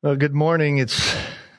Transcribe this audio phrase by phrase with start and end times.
[0.00, 0.78] Well, good morning.
[0.78, 1.12] It's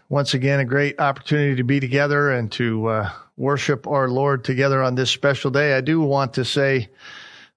[0.08, 4.82] once again a great opportunity to be together and to uh, worship our Lord together
[4.82, 5.74] on this special day.
[5.74, 6.88] I do want to say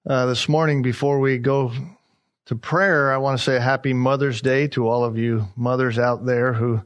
[0.05, 1.71] uh, this morning before we go
[2.47, 5.97] to prayer, I want to say a happy Mother's Day to all of you mothers
[5.97, 6.81] out there who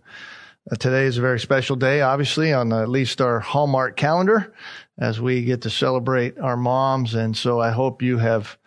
[0.71, 4.53] uh, today is a very special day, obviously, on at least our Hallmark calendar
[4.99, 7.15] as we get to celebrate our moms.
[7.15, 8.59] And so I hope you have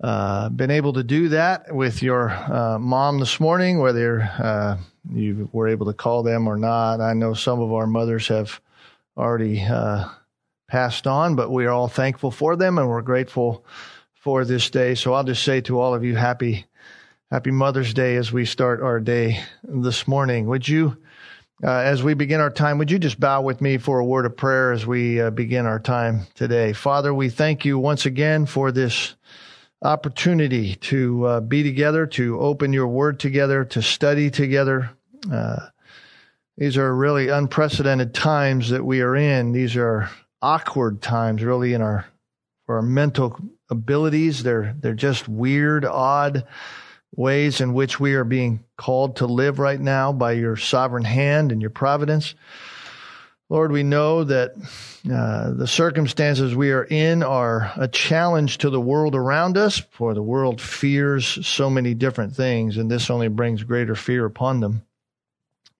[0.00, 4.76] uh, been able to do that with your uh, mom this morning, whether uh,
[5.12, 7.00] you were able to call them or not.
[7.00, 8.60] I know some of our mothers have
[9.16, 10.08] already uh,
[10.68, 13.64] passed on, but we are all thankful for them and we're grateful
[14.14, 14.94] for this day.
[14.94, 16.66] So I'll just say to all of you, happy,
[17.30, 20.46] happy Mother's Day as we start our day this morning.
[20.46, 20.96] Would you,
[21.64, 24.26] uh, as we begin our time, would you just bow with me for a word
[24.26, 26.72] of prayer as we uh, begin our time today?
[26.72, 29.16] Father, we thank you once again for this
[29.82, 34.90] opportunity to uh, be together, to open your word together, to study together.
[35.30, 35.68] Uh,
[36.56, 39.52] these are really unprecedented times that we are in.
[39.52, 40.10] These are
[40.42, 42.06] awkward times, really, in our
[42.66, 43.38] for our mental
[43.70, 44.42] abilities.
[44.42, 46.44] They're they're just weird, odd
[47.14, 51.52] ways in which we are being called to live right now by your sovereign hand
[51.52, 52.34] and your providence.
[53.50, 54.52] Lord, we know that
[55.10, 60.12] uh, the circumstances we are in are a challenge to the world around us, for
[60.12, 64.82] the world fears so many different things, and this only brings greater fear upon them.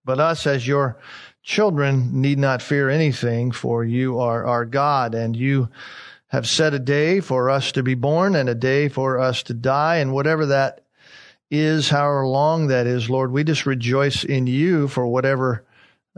[0.02, 0.97] But us, as your
[1.42, 5.69] children, need not fear anything, for you are our God, and you
[6.28, 9.53] have set a day for us to be born and a day for us to
[9.53, 10.80] die, and whatever that
[11.50, 15.64] is, however long that is, Lord, we just rejoice in you for whatever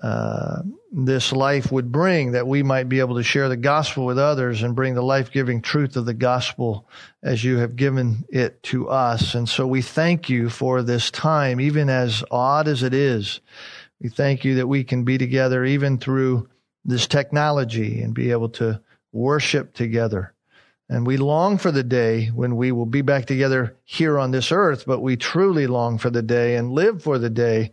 [0.03, 0.63] uh,
[0.93, 4.63] this life would bring, that we might be able to share the gospel with others
[4.63, 6.89] and bring the life giving truth of the gospel
[7.23, 9.35] as you have given it to us.
[9.35, 13.41] And so we thank you for this time, even as odd as it is.
[14.01, 16.49] We thank you that we can be together even through
[16.85, 18.81] this technology and be able to
[19.13, 20.33] worship together.
[20.89, 24.51] And we long for the day when we will be back together here on this
[24.51, 27.71] earth, but we truly long for the day and live for the day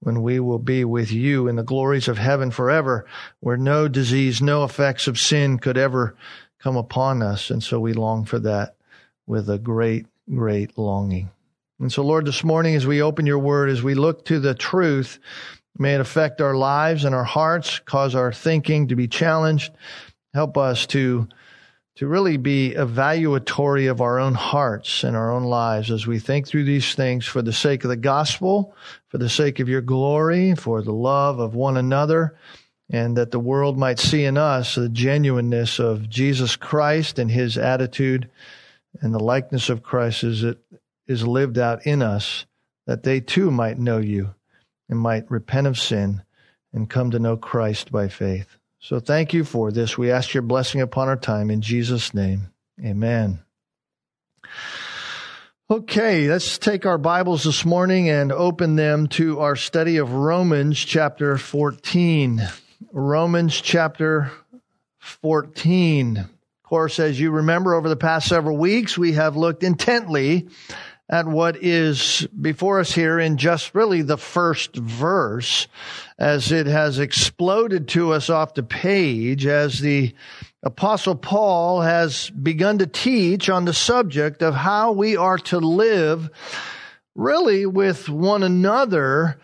[0.00, 3.06] when we will be with you in the glories of heaven forever,
[3.40, 6.16] where no disease, no effects of sin could ever
[6.58, 7.50] come upon us.
[7.50, 8.76] And so we long for that
[9.26, 11.30] with a great, great longing.
[11.78, 14.54] And so, Lord, this morning, as we open your word, as we look to the
[14.54, 15.18] truth,
[15.78, 19.72] may it affect our lives and our hearts, cause our thinking to be challenged.
[20.34, 21.28] Help us to
[21.96, 26.46] to really be evaluatory of our own hearts and our own lives as we think
[26.46, 28.74] through these things for the sake of the gospel,
[29.08, 32.36] for the sake of your glory, for the love of one another,
[32.90, 37.58] and that the world might see in us the genuineness of Jesus Christ and his
[37.58, 38.30] attitude
[39.00, 40.58] and the likeness of Christ as it
[41.06, 42.46] is lived out in us,
[42.86, 44.34] that they too might know you
[44.88, 46.22] and might repent of sin
[46.72, 48.59] and come to know Christ by faith.
[48.82, 49.98] So thank you for this.
[49.98, 52.50] We ask your blessing upon our time in Jesus' name.
[52.82, 53.40] Amen.
[55.70, 60.78] Okay, let's take our Bibles this morning and open them to our study of Romans
[60.78, 62.42] chapter 14.
[62.90, 64.32] Romans chapter
[64.98, 66.16] 14.
[66.16, 66.28] Of
[66.62, 70.48] course, as you remember, over the past several weeks, we have looked intently
[71.10, 75.66] at what is before us here in just really the first verse
[76.20, 80.14] as it has exploded to us off the page as the
[80.62, 86.28] apostle Paul has begun to teach on the subject of how we are to live
[87.14, 89.40] really with one another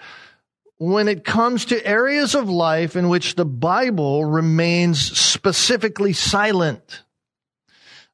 [0.78, 7.03] when it comes to areas of life in which the Bible remains specifically silent.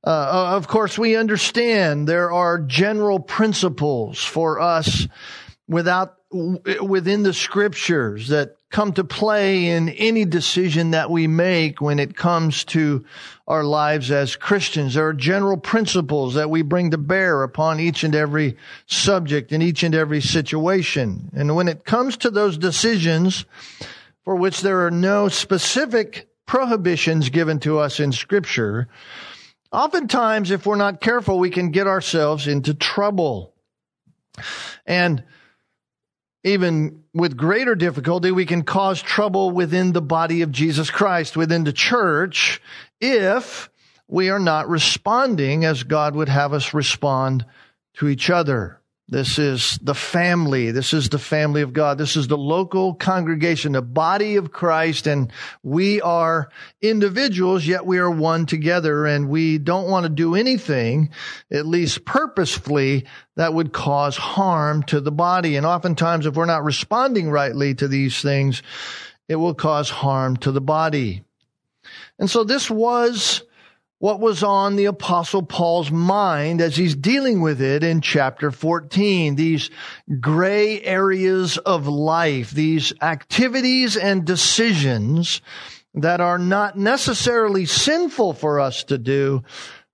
[0.04, 5.08] Uh, of course, we understand there are general principles for us
[5.66, 11.98] without within the scriptures that come to play in any decision that we make when
[11.98, 13.04] it comes to
[13.46, 14.94] our lives as Christians.
[14.94, 18.56] There are general principles that we bring to bear upon each and every
[18.86, 21.30] subject in each and every situation.
[21.34, 23.44] And when it comes to those decisions
[24.24, 28.88] for which there are no specific prohibitions given to us in scripture,
[29.72, 33.54] Oftentimes, if we're not careful, we can get ourselves into trouble.
[34.86, 35.24] And
[36.44, 41.64] even with greater difficulty, we can cause trouble within the body of Jesus Christ, within
[41.64, 42.60] the church,
[43.00, 43.70] if
[44.08, 47.46] we are not responding as God would have us respond
[47.94, 48.81] to each other.
[49.12, 50.70] This is the family.
[50.70, 51.98] This is the family of God.
[51.98, 55.06] This is the local congregation, the body of Christ.
[55.06, 55.30] And
[55.62, 56.48] we are
[56.80, 59.04] individuals, yet we are one together.
[59.04, 61.10] And we don't want to do anything,
[61.50, 63.04] at least purposefully,
[63.36, 65.56] that would cause harm to the body.
[65.56, 68.62] And oftentimes, if we're not responding rightly to these things,
[69.28, 71.22] it will cause harm to the body.
[72.18, 73.42] And so this was
[74.02, 79.36] what was on the apostle Paul's mind as he's dealing with it in chapter 14.
[79.36, 79.70] These
[80.18, 85.40] gray areas of life, these activities and decisions
[85.94, 89.44] that are not necessarily sinful for us to do,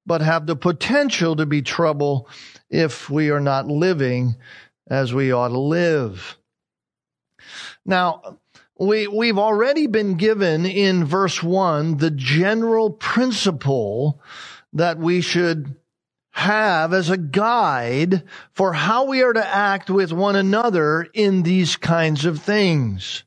[0.06, 2.30] but have the potential to be trouble
[2.70, 4.36] if we are not living
[4.88, 6.38] as we ought to live.
[7.84, 8.38] Now,
[8.78, 14.20] we, we've already been given in verse one the general principle
[14.72, 15.74] that we should
[16.30, 18.22] have as a guide
[18.52, 23.24] for how we are to act with one another in these kinds of things.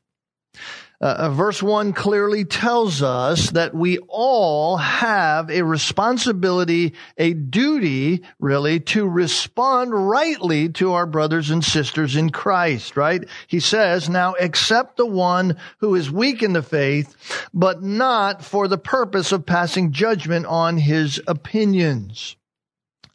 [1.02, 8.22] Uh, uh, verse 1 clearly tells us that we all have a responsibility, a duty,
[8.38, 13.24] really, to respond rightly to our brothers and sisters in Christ, right?
[13.48, 18.68] He says, now accept the one who is weak in the faith, but not for
[18.68, 22.36] the purpose of passing judgment on his opinions.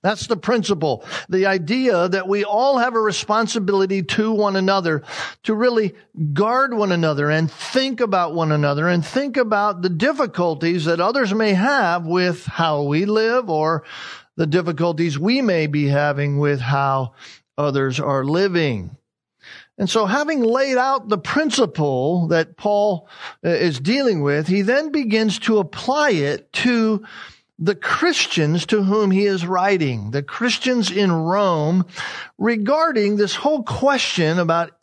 [0.03, 1.03] That's the principle.
[1.27, 5.03] The idea that we all have a responsibility to one another
[5.43, 5.95] to really
[6.33, 11.33] guard one another and think about one another and think about the difficulties that others
[11.33, 13.83] may have with how we live or
[14.35, 17.13] the difficulties we may be having with how
[17.57, 18.95] others are living.
[19.79, 23.07] And so having laid out the principle that Paul
[23.45, 27.05] uh, is dealing with, he then begins to apply it to
[27.59, 31.85] the Christians to whom he is writing, the Christians in Rome,
[32.37, 34.77] regarding this whole question about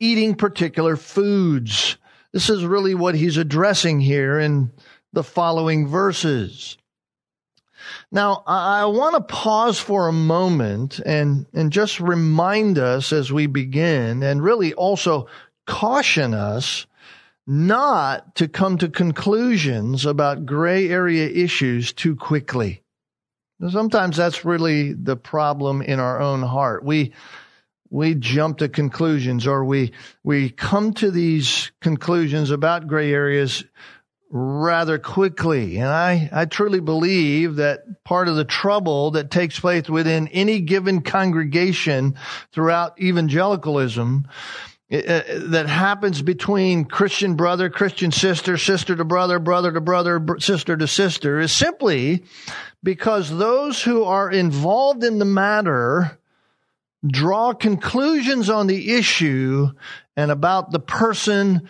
[0.00, 1.96] eating particular foods.
[2.32, 4.72] This is really what he's addressing here in
[5.12, 6.76] the following verses.
[8.10, 13.46] Now, I want to pause for a moment and, and just remind us as we
[13.46, 15.28] begin and really also
[15.66, 16.86] caution us
[17.46, 22.82] not to come to conclusions about gray area issues too quickly.
[23.70, 26.84] Sometimes that's really the problem in our own heart.
[26.84, 27.12] We,
[27.90, 29.92] we jump to conclusions or we,
[30.24, 33.64] we come to these conclusions about gray areas
[34.30, 35.76] rather quickly.
[35.76, 40.60] And I, I truly believe that part of the trouble that takes place within any
[40.60, 42.16] given congregation
[42.50, 44.26] throughout evangelicalism
[44.92, 50.22] Uh, uh, that happens between Christian brother, Christian sister, sister to brother, brother to brother,
[50.38, 52.24] sister to sister is simply
[52.82, 56.18] because those who are involved in the matter
[57.06, 59.70] draw conclusions on the issue
[60.14, 61.68] and about the person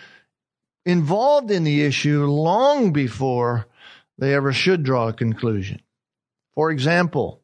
[0.85, 3.69] involved in the issue long before
[4.19, 5.81] they ever should draw a conclusion.
[6.57, 7.42] For example,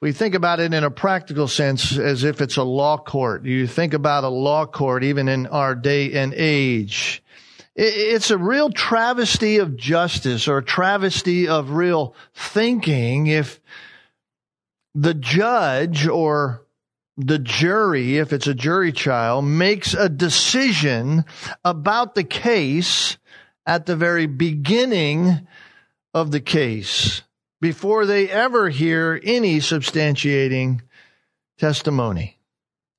[0.00, 3.44] we think about it in a practical sense as if it's a law court.
[3.44, 7.22] You think about a law court even in our day and age.
[7.74, 13.60] It's a real travesty of justice or a travesty of real thinking if
[14.94, 16.64] the judge or
[17.16, 21.24] the jury, if it's a jury trial, makes a decision
[21.64, 23.16] about the case
[23.66, 25.46] at the very beginning
[26.14, 27.22] of the case
[27.60, 30.80] before they ever hear any substantiating
[31.58, 32.38] testimony.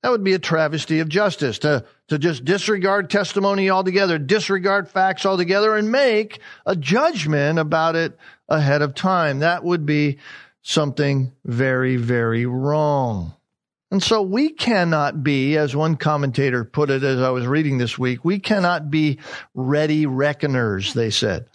[0.01, 5.25] That would be a travesty of justice to, to just disregard testimony altogether, disregard facts
[5.25, 9.39] altogether, and make a judgment about it ahead of time.
[9.39, 10.19] That would be
[10.61, 13.33] something very, very wrong.
[13.91, 17.97] And so we cannot be, as one commentator put it as I was reading this
[17.97, 19.19] week, we cannot be
[19.55, 21.47] ready reckoners, they said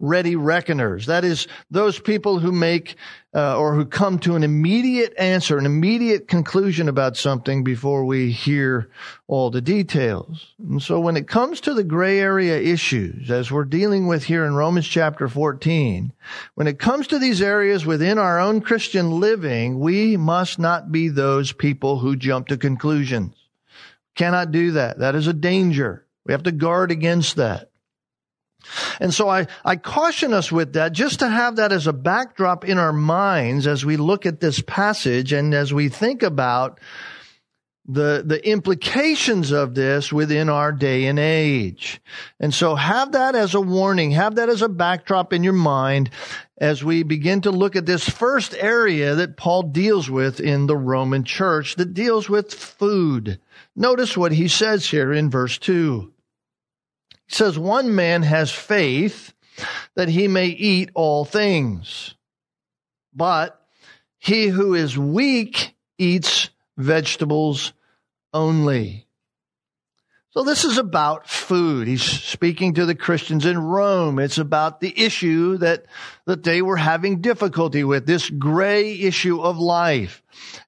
[0.00, 1.06] ready reckoners.
[1.06, 2.96] That is, those people who make
[3.34, 8.30] uh, or who come to an immediate answer, an immediate conclusion about something before we
[8.30, 8.90] hear
[9.26, 10.52] all the details.
[10.58, 14.44] And so when it comes to the gray area issues, as we're dealing with here
[14.44, 16.12] in Romans chapter 14,
[16.54, 21.08] when it comes to these areas within our own Christian living, we must not be
[21.08, 23.34] those people who jump to conclusions.
[24.14, 24.98] Cannot do that.
[24.98, 26.06] That is a danger.
[26.26, 27.71] We have to guard against that.
[29.00, 32.64] And so I, I caution us with that just to have that as a backdrop
[32.64, 36.80] in our minds as we look at this passage and as we think about
[37.86, 42.00] the, the implications of this within our day and age.
[42.38, 46.10] And so have that as a warning, have that as a backdrop in your mind
[46.58, 50.76] as we begin to look at this first area that Paul deals with in the
[50.76, 53.40] Roman church that deals with food.
[53.74, 56.11] Notice what he says here in verse 2.
[57.32, 59.32] Says, One man has faith
[59.94, 62.14] that he may eat all things,
[63.14, 63.60] but
[64.18, 67.72] he who is weak eats vegetables
[68.32, 69.06] only.
[70.34, 71.86] So this is about food.
[71.86, 74.18] He's speaking to the Christians in Rome.
[74.18, 75.84] It's about the issue that,
[76.24, 80.22] that they were having difficulty with, this gray issue of life.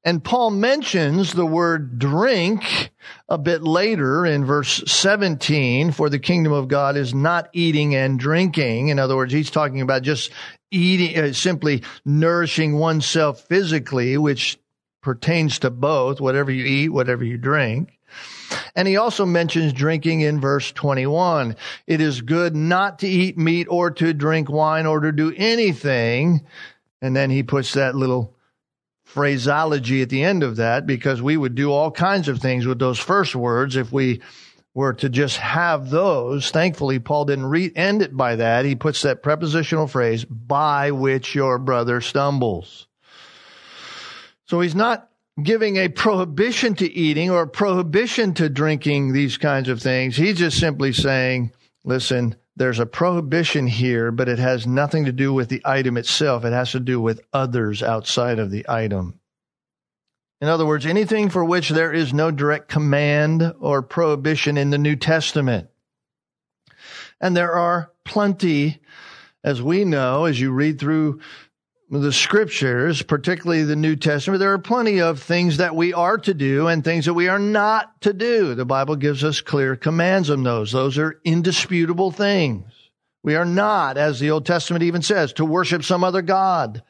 [0.05, 2.93] And Paul mentions the word drink
[3.27, 8.19] a bit later in verse 17, for the kingdom of God is not eating and
[8.19, 8.89] drinking.
[8.89, 10.31] In other words, he's talking about just
[10.71, 14.59] eating, uh, simply nourishing oneself physically, which
[15.01, 17.94] pertains to both, whatever you eat, whatever you drink.
[18.75, 21.57] And he also mentions drinking in verse 21.
[21.87, 26.47] It is good not to eat meat or to drink wine or to do anything.
[27.01, 28.35] And then he puts that little
[29.05, 32.79] phraseology at the end of that because we would do all kinds of things with
[32.79, 34.21] those first words if we
[34.75, 36.51] were to just have those.
[36.51, 38.65] Thankfully, Paul didn't re- end it by that.
[38.65, 42.89] He puts that prepositional phrase, by which your brother stumbles.
[44.47, 45.09] So he's not
[45.43, 50.17] giving a prohibition to eating or a prohibition to drinking these kinds of things.
[50.17, 51.53] He's just simply saying,
[51.85, 56.45] listen, there's a prohibition here, but it has nothing to do with the item itself.
[56.45, 59.19] It has to do with others outside of the item.
[60.41, 64.79] In other words, anything for which there is no direct command or prohibition in the
[64.79, 65.69] New Testament.
[67.21, 68.81] And there are plenty,
[69.43, 71.21] as we know, as you read through
[72.03, 76.35] the scriptures, particularly the New Testament, there are plenty of things that we are to
[76.35, 78.55] do and things that we are not to do.
[78.55, 80.73] The Bible gives us clear commands on those.
[80.73, 82.65] Those are indisputable things.
[83.25, 86.83] We are not, as the Old Testament even says, to worship some other God.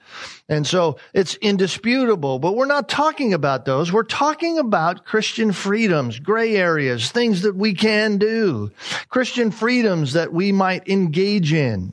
[0.49, 3.92] And so it's indisputable, but we're not talking about those.
[3.92, 8.73] We're talking about Christian freedoms, gray areas, things that we can do,
[9.08, 11.92] Christian freedoms that we might engage in.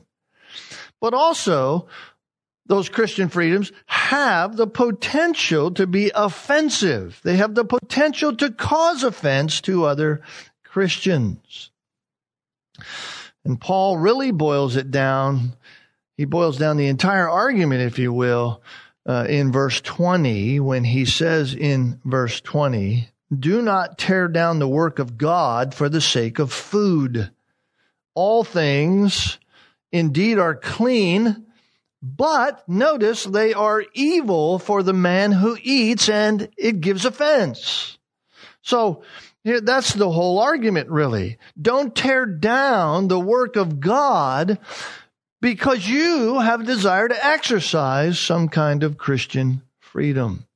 [1.00, 1.86] But also,
[2.72, 7.20] those Christian freedoms have the potential to be offensive.
[7.22, 10.22] They have the potential to cause offense to other
[10.64, 11.70] Christians.
[13.44, 15.52] And Paul really boils it down.
[16.16, 18.62] He boils down the entire argument, if you will,
[19.04, 23.06] uh, in verse 20, when he says in verse 20,
[23.38, 27.30] do not tear down the work of God for the sake of food.
[28.14, 29.38] All things
[29.92, 31.44] indeed are clean,
[32.02, 37.96] but notice they are evil for the man who eats and it gives offense.
[38.62, 39.04] So
[39.44, 41.38] that's the whole argument really.
[41.60, 44.58] Don't tear down the work of God
[45.40, 50.46] because you have a desire to exercise some kind of Christian freedom.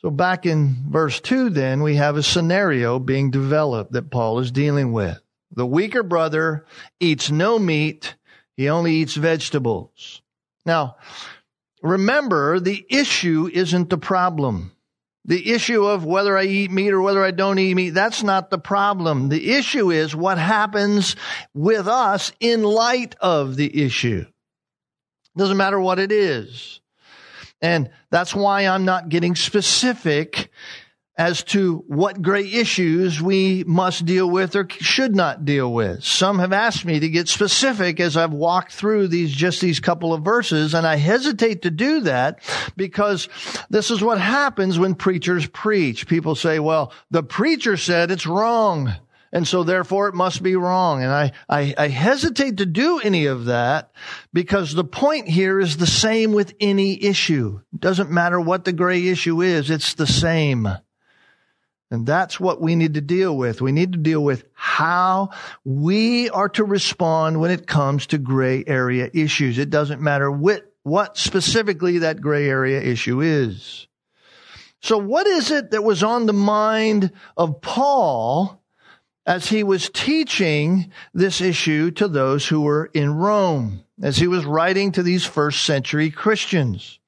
[0.00, 4.50] So back in verse 2 then, we have a scenario being developed that Paul is
[4.50, 5.18] dealing with.
[5.52, 6.66] The weaker brother
[7.00, 8.16] eats no meat
[8.56, 10.22] he only eats vegetables.
[10.64, 10.96] Now,
[11.82, 14.72] remember, the issue isn't the problem.
[15.26, 18.50] The issue of whether I eat meat or whether I don't eat meat, that's not
[18.50, 19.30] the problem.
[19.30, 21.16] The issue is what happens
[21.54, 24.26] with us in light of the issue.
[25.36, 26.80] Doesn't matter what it is.
[27.62, 30.50] And that's why I'm not getting specific
[31.16, 36.02] as to what great issues we must deal with or should not deal with.
[36.02, 40.12] Some have asked me to get specific as I've walked through these, just these couple
[40.12, 42.40] of verses, and I hesitate to do that
[42.76, 43.28] because
[43.70, 46.08] this is what happens when preachers preach.
[46.08, 48.92] People say, well, the preacher said it's wrong.
[49.32, 51.02] And so therefore it must be wrong.
[51.02, 53.90] And I, I, I hesitate to do any of that
[54.32, 57.60] because the point here is the same with any issue.
[57.72, 59.70] It doesn't matter what the gray issue is.
[59.70, 60.68] It's the same.
[61.94, 63.62] And that's what we need to deal with.
[63.62, 65.30] We need to deal with how
[65.64, 69.58] we are to respond when it comes to gray area issues.
[69.58, 73.86] It doesn't matter what, what specifically that gray area issue is.
[74.82, 78.60] So what is it that was on the mind of Paul
[79.24, 84.44] as he was teaching this issue to those who were in Rome, as he was
[84.44, 86.98] writing to these first century Christians?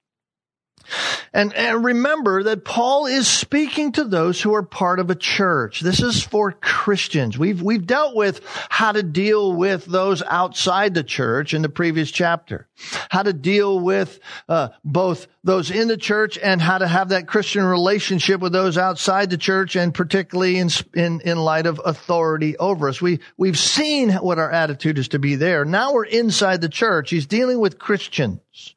[1.32, 5.80] And, and, remember that Paul is speaking to those who are part of a church.
[5.80, 7.38] This is for Christians.
[7.38, 12.10] We've, we've dealt with how to deal with those outside the church in the previous
[12.10, 12.68] chapter.
[13.10, 17.28] How to deal with uh, both those in the church and how to have that
[17.28, 22.56] Christian relationship with those outside the church and particularly in, in, in light of authority
[22.56, 23.00] over us.
[23.00, 25.64] We, we've seen what our attitude is to be there.
[25.64, 27.10] Now we're inside the church.
[27.10, 28.75] He's dealing with Christians.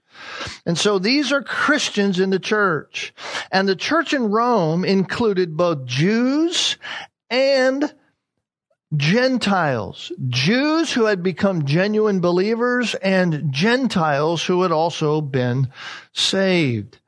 [0.66, 3.14] And so these are Christians in the church.
[3.52, 6.78] And the church in Rome included both Jews
[7.30, 7.94] and
[8.96, 10.12] Gentiles.
[10.28, 15.72] Jews who had become genuine believers and Gentiles who had also been
[16.14, 17.00] saved.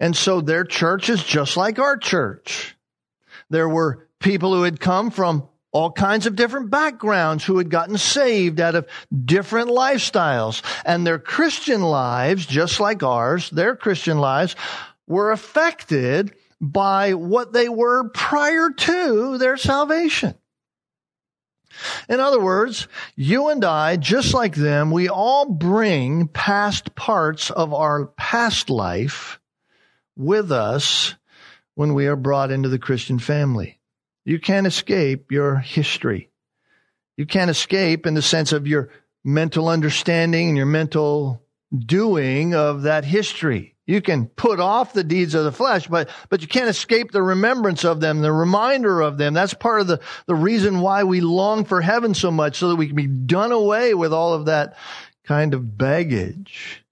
[0.00, 2.76] And so their church is just like our church.
[3.48, 7.98] There were people who had come from all kinds of different backgrounds who had gotten
[7.98, 8.86] saved out of
[9.24, 10.62] different lifestyles.
[10.86, 14.54] And their Christian lives, just like ours, their Christian lives
[15.08, 20.36] were affected by what they were prior to their salvation.
[22.08, 27.74] In other words, you and I, just like them, we all bring past parts of
[27.74, 29.40] our past life
[30.16, 31.16] with us
[31.74, 33.80] when we are brought into the Christian family.
[34.24, 36.30] You can't escape your history.
[37.16, 38.90] You can't escape in the sense of your
[39.24, 41.42] mental understanding and your mental
[41.76, 43.74] doing of that history.
[43.86, 47.22] You can put off the deeds of the flesh, but, but you can't escape the
[47.22, 49.34] remembrance of them, the reminder of them.
[49.34, 52.76] That's part of the, the reason why we long for heaven so much, so that
[52.76, 54.76] we can be done away with all of that
[55.24, 56.82] kind of baggage.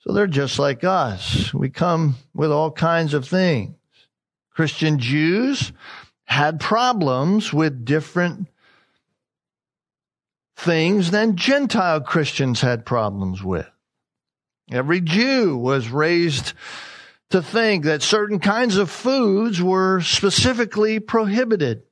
[0.00, 1.54] So they're just like us.
[1.54, 3.76] We come with all kinds of things.
[4.50, 5.72] Christian Jews,
[6.26, 8.48] had problems with different
[10.56, 13.68] things than Gentile Christians had problems with.
[14.70, 16.52] Every Jew was raised
[17.30, 21.82] to think that certain kinds of foods were specifically prohibited.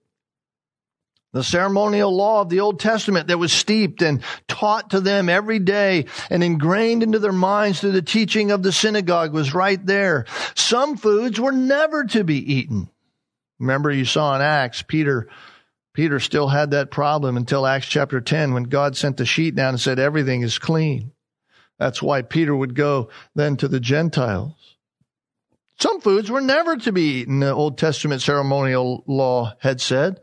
[1.32, 5.58] The ceremonial law of the Old Testament that was steeped and taught to them every
[5.58, 10.26] day and ingrained into their minds through the teaching of the synagogue was right there.
[10.54, 12.88] Some foods were never to be eaten.
[13.58, 15.28] Remember, you saw in Acts, Peter,
[15.92, 19.70] Peter still had that problem until Acts chapter 10 when God sent the sheet down
[19.70, 21.12] and said everything is clean.
[21.78, 24.76] That's why Peter would go then to the Gentiles.
[25.80, 30.20] Some foods were never to be eaten, the Old Testament ceremonial law had said.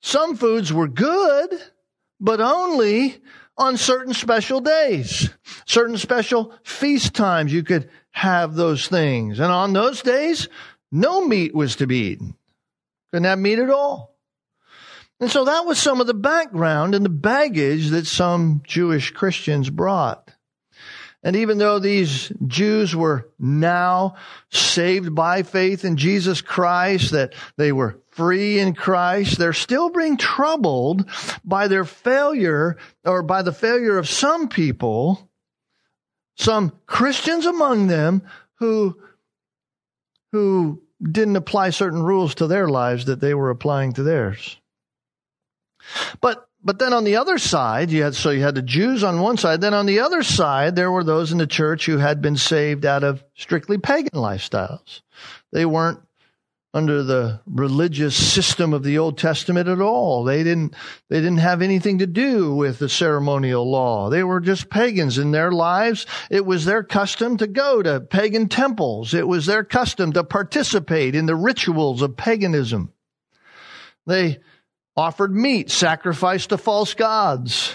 [0.00, 1.50] Some foods were good,
[2.20, 3.20] but only
[3.56, 5.30] on certain special days,
[5.66, 7.52] certain special feast times.
[7.52, 9.38] You could have those things.
[9.38, 10.48] And on those days,
[10.90, 12.34] no meat was to be eaten.
[13.10, 14.14] Couldn't have meat at all.
[15.20, 19.68] And so that was some of the background and the baggage that some Jewish Christians
[19.68, 20.30] brought.
[21.22, 24.14] And even though these Jews were now
[24.50, 30.16] saved by faith in Jesus Christ, that they were free in Christ, they're still being
[30.16, 31.10] troubled
[31.44, 35.28] by their failure or by the failure of some people,
[36.36, 38.22] some Christians among them
[38.54, 39.00] who
[40.32, 44.58] who didn't apply certain rules to their lives that they were applying to theirs.
[46.20, 49.20] But but then on the other side, you had so you had the Jews on
[49.20, 49.60] one side.
[49.60, 52.84] Then on the other side, there were those in the church who had been saved
[52.84, 55.02] out of strictly pagan lifestyles.
[55.52, 56.00] They weren't
[56.74, 60.24] under the religious system of the Old Testament at all.
[60.24, 60.74] They didn't,
[61.08, 64.10] they didn't have anything to do with the ceremonial law.
[64.10, 66.06] They were just pagans in their lives.
[66.30, 69.14] It was their custom to go to pagan temples.
[69.14, 72.92] It was their custom to participate in the rituals of paganism.
[74.06, 74.38] They
[74.94, 77.74] offered meat sacrificed to false gods.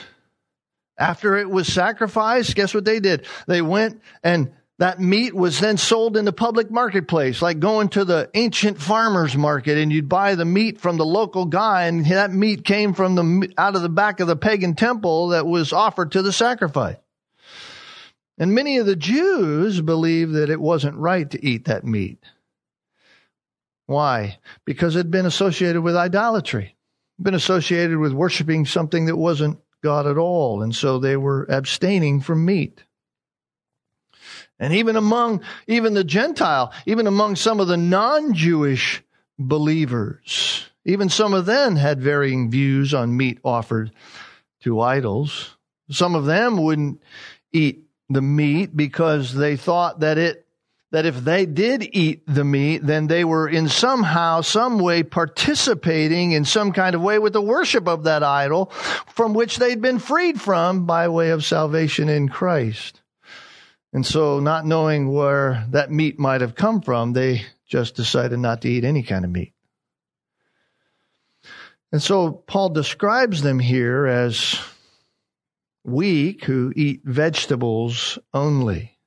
[0.98, 3.26] After it was sacrificed, guess what they did?
[3.48, 4.52] They went and
[4.84, 9.34] that meat was then sold in the public marketplace, like going to the ancient farmer's
[9.34, 13.16] market and you'd buy the meat from the local guy and that meat came from
[13.16, 16.98] the, out of the back of the pagan temple that was offered to the sacrifice.
[18.38, 22.22] And many of the Jews believed that it wasn't right to eat that meat.
[23.86, 24.38] Why?
[24.66, 26.76] Because it had been associated with idolatry,
[27.18, 30.62] been associated with worshiping something that wasn't God at all.
[30.62, 32.84] And so they were abstaining from meat.
[34.60, 39.04] And even among, even the Gentile, even among some of the non-Jewish
[39.38, 43.92] believers, even some of them had varying views on meat offered
[44.62, 45.58] to idols.
[45.90, 47.02] Some of them wouldn't
[47.52, 50.44] eat the meat because they thought that it
[50.94, 56.34] that if they did eat the meat, then they were in somehow, some way participating
[56.34, 58.68] in some kind of way with the worship of that idol
[59.08, 63.02] from which they'd been freed from by way of salvation in Christ.
[63.94, 68.62] And so, not knowing where that meat might have come from, they just decided not
[68.62, 69.54] to eat any kind of meat.
[71.92, 74.60] And so, Paul describes them here as
[75.84, 78.98] weak who eat vegetables only.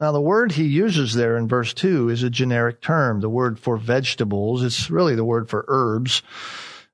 [0.00, 3.20] Now, the word he uses there in verse 2 is a generic term.
[3.20, 6.22] The word for vegetables, it's really the word for herbs.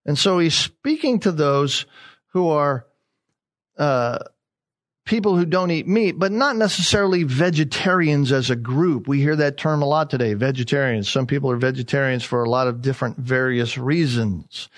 [0.05, 1.87] And so he's speaking to those
[2.33, 2.87] who are
[3.79, 4.18] uh,
[5.09, 9.09] people who don't eat meat, but not necessarily vegetarians as a group.
[9.09, 11.09] We hear that term a lot today, vegetarians.
[11.09, 14.68] Some people are vegetarians for a lot of different various reasons.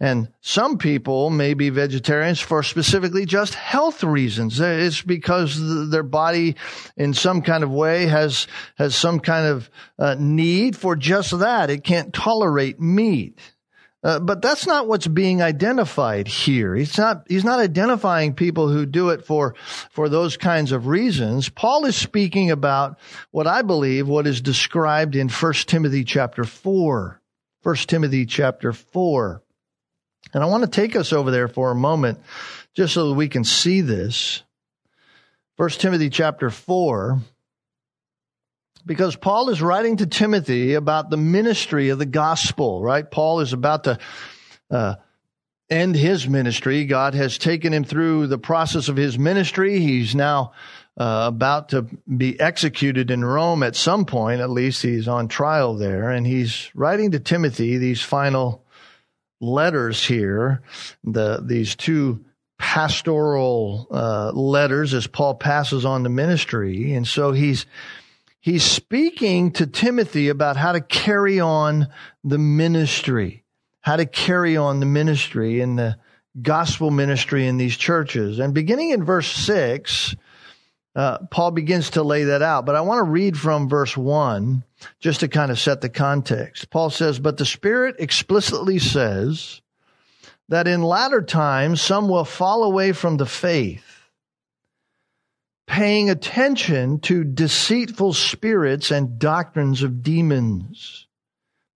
[0.00, 4.58] And some people may be vegetarians for specifically just health reasons.
[4.58, 5.56] It's because
[5.90, 6.56] their body
[6.96, 9.70] in some kind of way has, has some kind of
[10.00, 11.70] uh, need for just that.
[11.70, 13.38] It can't tolerate meat.
[14.06, 16.76] Uh, but that's not what's being identified here.
[16.76, 19.56] He's not, he's not identifying people who do it for,
[19.90, 21.48] for those kinds of reasons.
[21.48, 23.00] Paul is speaking about
[23.32, 27.20] what I believe, what is described in 1 Timothy chapter 4.
[27.64, 29.42] 1 Timothy chapter 4.
[30.32, 32.20] And I want to take us over there for a moment
[32.74, 34.44] just so that we can see this.
[35.56, 37.18] 1 Timothy chapter 4
[38.86, 43.10] because Paul is writing to Timothy about the ministry of the gospel, right?
[43.10, 43.98] Paul is about to
[44.70, 44.94] uh,
[45.68, 46.84] end his ministry.
[46.84, 49.80] God has taken him through the process of his ministry.
[49.80, 50.52] He's now
[50.96, 54.40] uh, about to be executed in Rome at some point.
[54.40, 58.64] At least he's on trial there, and he's writing to Timothy these final
[59.40, 60.62] letters here.
[61.04, 62.24] The these two
[62.58, 67.66] pastoral uh, letters as Paul passes on the ministry, and so he's
[68.46, 71.88] he's speaking to Timothy about how to carry on
[72.22, 73.42] the ministry,
[73.80, 75.96] how to carry on the ministry in the
[76.40, 78.38] gospel ministry in these churches.
[78.38, 80.14] And beginning in verse 6,
[80.94, 82.64] uh, Paul begins to lay that out.
[82.66, 84.62] But I want to read from verse 1
[85.00, 86.70] just to kind of set the context.
[86.70, 89.60] Paul says, But the Spirit explicitly says
[90.50, 93.95] that in latter times some will fall away from the faith
[95.66, 101.06] paying attention to deceitful spirits and doctrines of demons.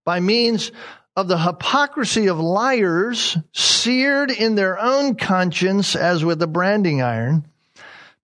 [0.04, 0.72] By means
[1.16, 7.46] of the hypocrisy of liars, seared in their own conscience as with a branding iron,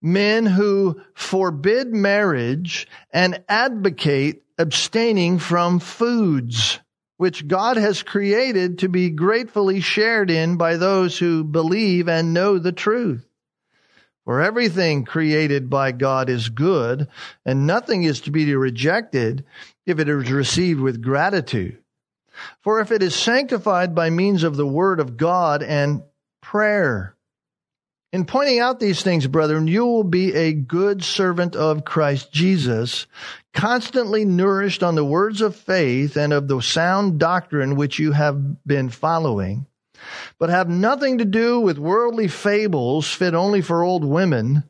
[0.01, 6.79] men who forbid marriage and advocate abstaining from foods
[7.17, 12.59] which God has created to be gratefully shared in by those who believe and know
[12.59, 13.26] the truth.
[14.27, 17.07] For everything created by God is good,
[17.45, 19.45] and nothing is to be rejected
[19.87, 21.79] if it is received with gratitude.
[22.61, 26.03] For if it is sanctified by means of the word of God and
[26.43, 27.15] prayer.
[28.13, 33.07] In pointing out these things, brethren, you will be a good servant of Christ Jesus,
[33.55, 38.67] constantly nourished on the words of faith and of the sound doctrine which you have
[38.67, 39.67] been following
[40.39, 44.65] but have nothing to do with worldly fables fit only for old women.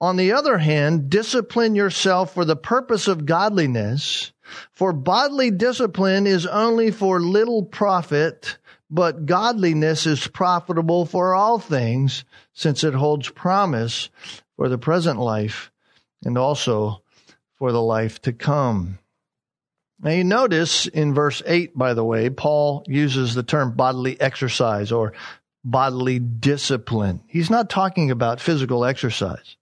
[0.00, 4.32] On the other hand, discipline yourself for the purpose of godliness,
[4.72, 8.58] for bodily discipline is only for little profit,
[8.90, 14.08] but godliness is profitable for all things, since it holds promise
[14.56, 15.70] for the present life
[16.24, 17.02] and also
[17.56, 18.98] for the life to come.
[20.00, 24.92] Now you notice in verse 8, by the way, Paul uses the term bodily exercise
[24.92, 25.12] or
[25.64, 27.20] bodily discipline.
[27.26, 29.56] He's not talking about physical exercise.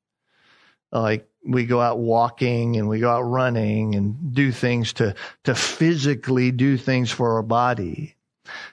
[0.93, 5.55] Like we go out walking and we go out running and do things to, to
[5.55, 8.16] physically do things for our body.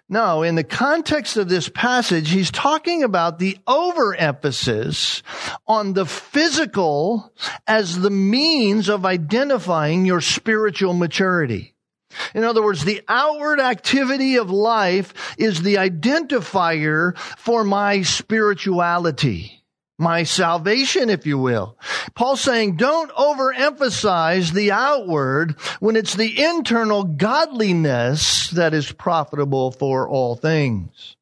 [0.09, 5.23] No, in the context of this passage, he's talking about the overemphasis
[5.67, 7.33] on the physical
[7.67, 11.73] as the means of identifying your spiritual maturity.
[12.35, 19.62] In other words, the outward activity of life is the identifier for my spirituality
[20.03, 21.77] my salvation, if you will.
[22.13, 30.07] Paul's saying don't overemphasize the outward when it's the internal godliness that is profitable for
[30.07, 31.15] all things.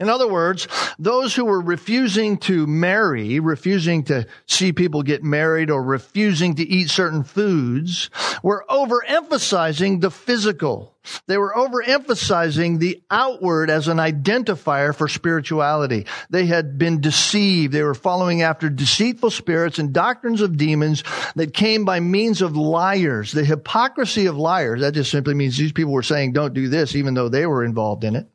[0.00, 0.66] In other words,
[0.98, 6.68] those who were refusing to marry, refusing to see people get married or refusing to
[6.68, 8.10] eat certain foods
[8.42, 10.96] were overemphasizing the physical.
[11.28, 16.06] They were overemphasizing the outward as an identifier for spirituality.
[16.28, 17.72] They had been deceived.
[17.72, 21.04] They were following after deceitful spirits and doctrines of demons
[21.36, 23.30] that came by means of liars.
[23.30, 26.96] The hypocrisy of liars, that just simply means these people were saying don't do this
[26.96, 28.28] even though they were involved in it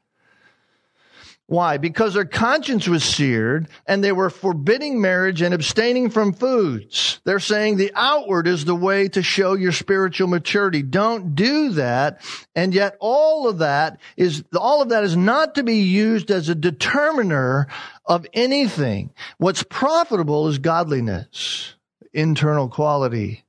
[1.50, 1.78] Why?
[1.78, 7.20] Because their conscience was seared and they were forbidding marriage and abstaining from foods.
[7.24, 10.84] They're saying the outward is the way to show your spiritual maturity.
[10.84, 12.22] Don't do that.
[12.54, 16.50] And yet all of that is, all of that is not to be used as
[16.50, 17.66] a determiner
[18.06, 19.10] of anything.
[19.40, 21.74] What's profitable is godliness,
[22.14, 23.44] internal quality,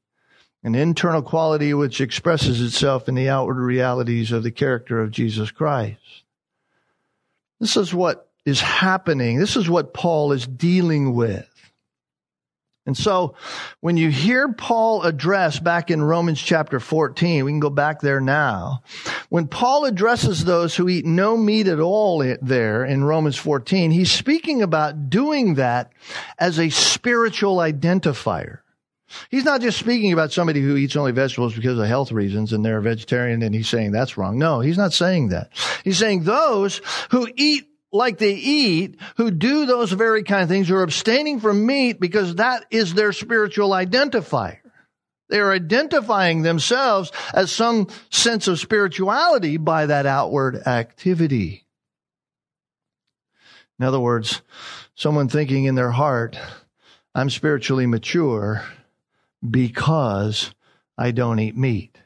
[0.65, 5.51] an internal quality which expresses itself in the outward realities of the character of Jesus
[5.51, 6.20] Christ.
[7.61, 9.38] This is what is happening.
[9.38, 11.46] This is what Paul is dealing with.
[12.87, 13.35] And so
[13.81, 18.20] when you hear Paul address back in Romans chapter 14, we can go back there
[18.20, 18.83] now.
[19.29, 24.11] When Paul addresses those who eat no meat at all there in Romans 14, he's
[24.11, 25.92] speaking about doing that
[26.38, 28.61] as a spiritual identifier.
[29.31, 32.64] He's not just speaking about somebody who eats only vegetables because of health reasons and
[32.64, 34.38] they're a vegetarian and he's saying that's wrong.
[34.38, 35.51] No, he's not saying that.
[35.85, 40.70] He's saying those who eat like they eat, who do those very kind of things,
[40.70, 44.59] are abstaining from meat because that is their spiritual identifier.
[45.29, 51.66] They are identifying themselves as some sense of spirituality by that outward activity.
[53.79, 54.42] In other words,
[54.94, 56.38] someone thinking in their heart,
[57.14, 58.62] I'm spiritually mature
[59.48, 60.55] because
[60.98, 61.96] I don't eat meat.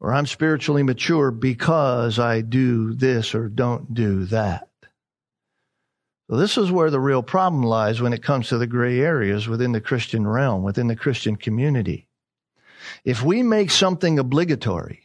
[0.00, 4.68] Or I'm spiritually mature because I do this or don't do that.
[6.28, 9.46] So this is where the real problem lies when it comes to the gray areas
[9.46, 12.08] within the Christian realm, within the Christian community.
[13.04, 15.02] If we make something obligatory,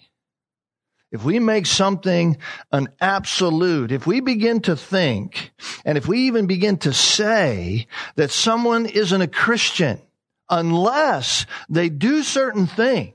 [1.12, 2.38] if we make something
[2.72, 5.52] an absolute, if we begin to think,
[5.86, 10.02] and if we even begin to say that someone isn't a Christian
[10.50, 13.14] unless they do certain things.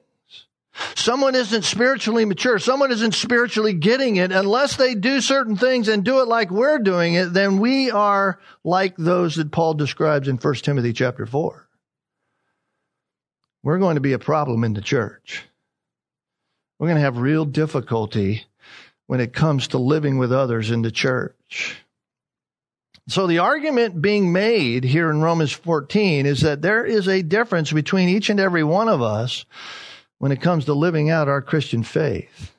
[0.94, 2.58] Someone isn't spiritually mature.
[2.58, 6.78] Someone isn't spiritually getting it unless they do certain things and do it like we're
[6.78, 7.32] doing it.
[7.32, 11.68] Then we are like those that Paul describes in 1 Timothy chapter 4.
[13.62, 15.44] We're going to be a problem in the church.
[16.78, 18.46] We're going to have real difficulty
[19.06, 21.76] when it comes to living with others in the church.
[23.08, 27.72] So the argument being made here in Romans 14 is that there is a difference
[27.72, 29.44] between each and every one of us
[30.18, 32.52] when it comes to living out our Christian faith,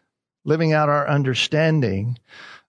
[0.43, 2.19] living out our understanding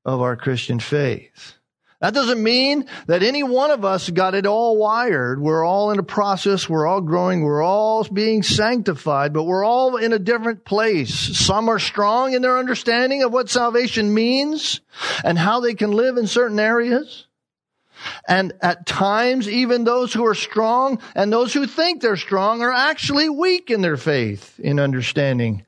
[0.04, 1.54] of our Christian faith.
[2.00, 5.40] That doesn't mean that any one of us got it all wired.
[5.40, 6.68] We're all in a process.
[6.68, 7.42] We're all growing.
[7.42, 11.14] We're all being sanctified, but we're all in a different place.
[11.14, 14.80] Some are strong in their understanding of what salvation means
[15.24, 17.23] and how they can live in certain areas.
[18.28, 22.72] And at times, even those who are strong and those who think they're strong are
[22.72, 25.64] actually weak in their faith in understanding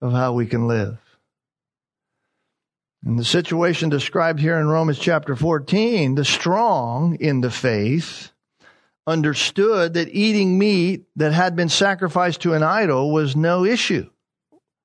[0.00, 0.98] of how we can live.
[3.04, 8.30] In the situation described here in Romans chapter 14, the strong in the faith
[9.06, 14.08] understood that eating meat that had been sacrificed to an idol was no issue.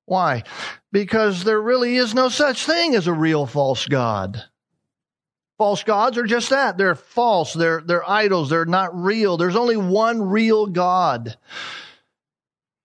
[0.05, 0.43] Why?
[0.91, 4.43] Because there really is no such thing as a real false God.
[5.57, 6.77] False gods are just that.
[6.77, 7.53] They're false.
[7.53, 8.49] They're, they're idols.
[8.49, 9.37] They're not real.
[9.37, 11.35] There's only one real God.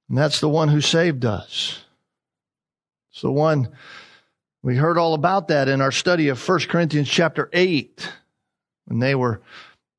[0.08, 1.85] And that's the one who saved us.
[3.11, 3.68] It's the one
[4.62, 8.11] we heard all about that in our study of 1 Corinthians chapter 8
[8.87, 9.42] when they were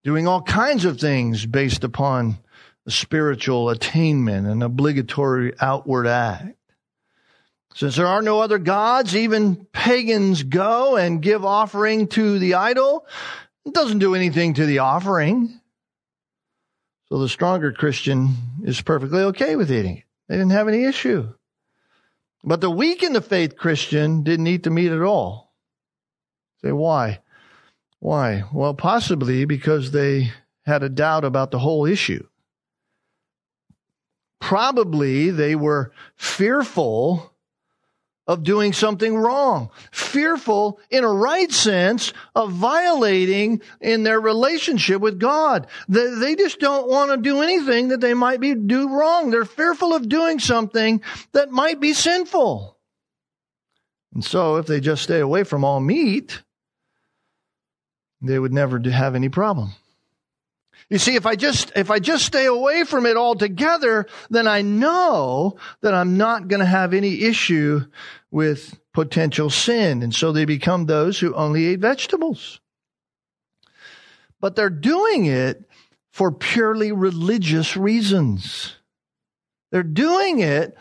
[0.04, 2.40] doing all kinds of things based upon
[2.86, 6.56] a spiritual attainment, an obligatory outward act.
[7.76, 13.08] Since there are no other gods, even pagans go and give offering to the idol.
[13.66, 15.60] It doesn't do anything to the offering.
[17.10, 20.04] So the stronger Christian is perfectly okay with eating it.
[20.28, 21.34] They didn't have any issue.
[22.44, 25.54] But the weak in the faith Christian didn't eat the meat at all.
[26.62, 27.20] Say, why?
[28.00, 28.44] Why?
[28.54, 30.32] Well, possibly because they
[30.66, 32.26] had a doubt about the whole issue.
[34.40, 37.33] Probably they were fearful
[38.26, 45.20] of doing something wrong, fearful in a right sense of violating in their relationship with
[45.20, 45.68] God.
[45.90, 49.30] They, just don't want to do anything that they might be do wrong.
[49.30, 51.02] They're fearful of doing something
[51.34, 52.78] that might be sinful.
[54.14, 56.44] And so if they just stay away from all meat,
[58.22, 59.74] they would never have any problem.
[60.90, 64.62] You see, if I just, if I just stay away from it altogether, then I
[64.62, 67.86] know that I'm not going to have any issue
[68.32, 70.04] with potential sin.
[70.04, 72.60] And so they become those who only eat vegetables.
[74.40, 75.70] But they're doing it
[76.12, 78.76] for purely religious reasons.
[79.72, 80.78] They're doing it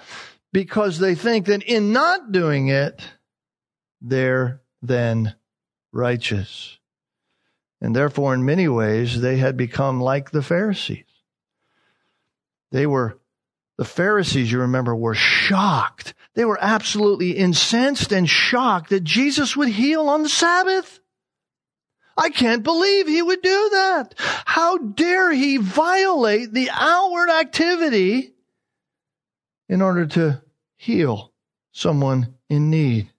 [0.52, 3.00] because they think that in not doing it,
[4.02, 5.34] they're then
[5.92, 6.78] righteous.
[7.82, 11.04] And therefore, in many ways, they had become like the Pharisees.
[12.70, 13.18] They were,
[13.76, 16.14] the Pharisees, you remember, were shocked.
[16.34, 21.00] They were absolutely incensed and shocked that Jesus would heal on the Sabbath.
[22.16, 24.14] I can't believe he would do that.
[24.16, 28.32] How dare he violate the outward activity
[29.68, 30.40] in order to
[30.76, 31.32] heal
[31.72, 33.11] someone in need?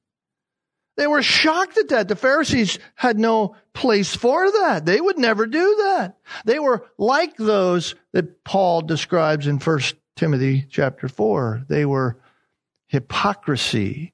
[0.96, 2.08] They were shocked at that.
[2.08, 4.86] The Pharisees had no place for that.
[4.86, 6.18] They would never do that.
[6.46, 9.80] They were like those that Paul describes in 1
[10.16, 11.64] Timothy chapter 4.
[11.68, 12.20] They were
[12.88, 14.14] hypocrisy.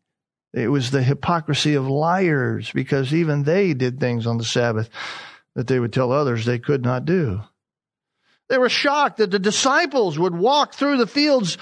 [0.53, 4.89] It was the hypocrisy of liars because even they did things on the Sabbath
[5.55, 7.41] that they would tell others they could not do.
[8.47, 11.57] They were shocked that the disciples would walk through the fields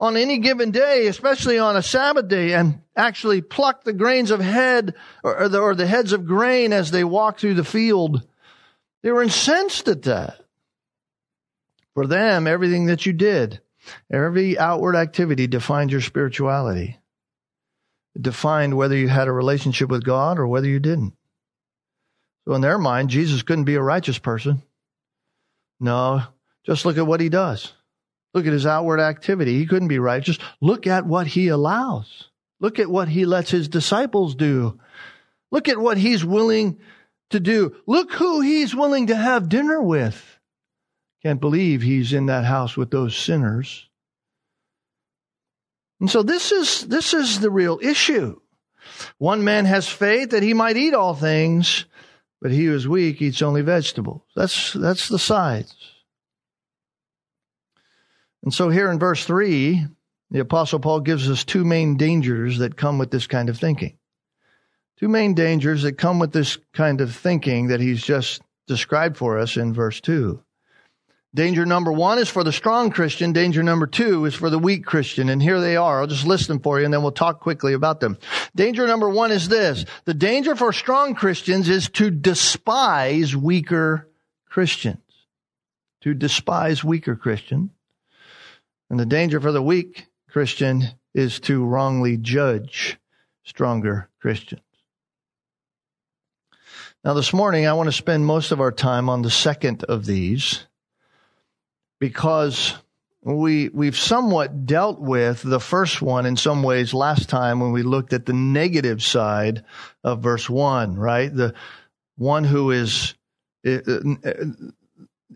[0.00, 4.40] on any given day, especially on a Sabbath day, and actually pluck the grains of
[4.40, 8.26] head or the, or the heads of grain as they walk through the field.
[9.02, 10.40] They were incensed at that.
[11.94, 13.60] For them, everything that you did,
[14.10, 16.96] every outward activity defined your spirituality.
[18.14, 21.14] It defined whether you had a relationship with God or whether you didn't.
[22.44, 24.62] So in their mind, Jesus couldn't be a righteous person.
[25.80, 26.22] No,
[26.64, 27.72] just look at what he does.
[28.38, 29.58] Look at his outward activity.
[29.58, 30.38] He couldn't be righteous.
[30.60, 32.28] Look at what he allows.
[32.60, 34.78] Look at what he lets his disciples do.
[35.50, 36.78] Look at what he's willing
[37.30, 37.74] to do.
[37.88, 40.38] Look who he's willing to have dinner with.
[41.24, 43.88] Can't believe he's in that house with those sinners.
[45.98, 48.38] And so this is, this is the real issue.
[49.18, 51.86] One man has faith that he might eat all things,
[52.40, 54.22] but he who is weak eats only vegetables.
[54.36, 55.74] That's, that's the sides.
[58.42, 59.86] And so here in verse 3,
[60.30, 63.98] the Apostle Paul gives us two main dangers that come with this kind of thinking.
[64.98, 69.38] Two main dangers that come with this kind of thinking that he's just described for
[69.38, 70.42] us in verse 2.
[71.34, 73.32] Danger number one is for the strong Christian.
[73.32, 75.28] Danger number two is for the weak Christian.
[75.28, 76.00] And here they are.
[76.00, 78.16] I'll just list them for you and then we'll talk quickly about them.
[78.56, 79.84] Danger number one is this.
[80.06, 84.08] The danger for strong Christians is to despise weaker
[84.46, 85.02] Christians.
[86.00, 87.70] To despise weaker Christians.
[88.90, 92.98] And the danger for the weak Christian is to wrongly judge
[93.44, 94.62] stronger Christians.
[97.04, 100.04] Now, this morning, I want to spend most of our time on the second of
[100.04, 100.66] these
[102.00, 102.74] because
[103.22, 107.82] we, we've somewhat dealt with the first one in some ways last time when we
[107.82, 109.64] looked at the negative side
[110.02, 111.34] of verse one, right?
[111.34, 111.54] The
[112.16, 113.14] one who is,
[113.66, 113.78] uh,
[114.24, 114.44] uh,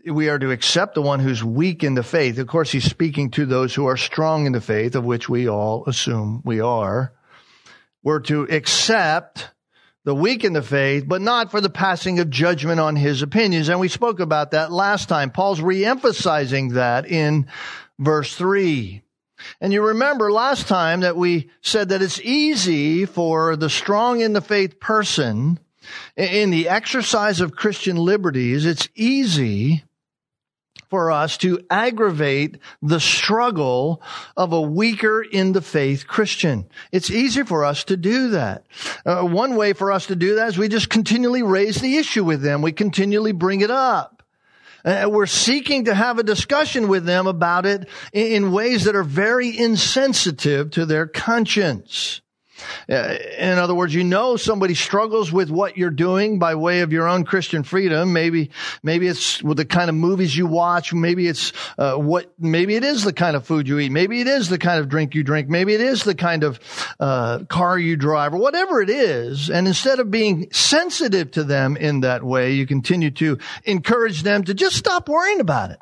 [0.05, 2.37] we are to accept the one who's weak in the faith.
[2.37, 5.47] Of course, he's speaking to those who are strong in the faith, of which we
[5.47, 7.13] all assume we are.
[8.03, 9.49] We're to accept
[10.03, 13.69] the weak in the faith, but not for the passing of judgment on his opinions.
[13.69, 15.31] And we spoke about that last time.
[15.31, 17.47] Paul's reemphasizing that in
[17.97, 19.03] verse three.
[19.61, 24.33] And you remember last time that we said that it's easy for the strong in
[24.33, 25.59] the faith person
[26.15, 29.83] in the exercise of Christian liberties, it's easy
[30.93, 33.99] for us to aggravate the struggle
[34.37, 36.67] of a weaker in the faith Christian.
[36.91, 38.67] It's easy for us to do that.
[39.03, 42.23] Uh, one way for us to do that is we just continually raise the issue
[42.23, 42.61] with them.
[42.61, 44.21] We continually bring it up.
[44.85, 48.95] Uh, we're seeking to have a discussion with them about it in, in ways that
[48.95, 52.21] are very insensitive to their conscience.
[52.89, 56.91] Uh, in other words, you know somebody struggles with what you're doing by way of
[56.91, 58.13] your own Christian freedom.
[58.13, 60.93] Maybe, maybe it's with the kind of movies you watch.
[60.93, 62.31] Maybe it's uh, what.
[62.39, 63.91] Maybe it is the kind of food you eat.
[63.91, 65.49] Maybe it is the kind of drink you drink.
[65.49, 66.59] Maybe it is the kind of
[66.99, 69.49] uh, car you drive, or whatever it is.
[69.49, 74.43] And instead of being sensitive to them in that way, you continue to encourage them
[74.43, 75.79] to just stop worrying about it.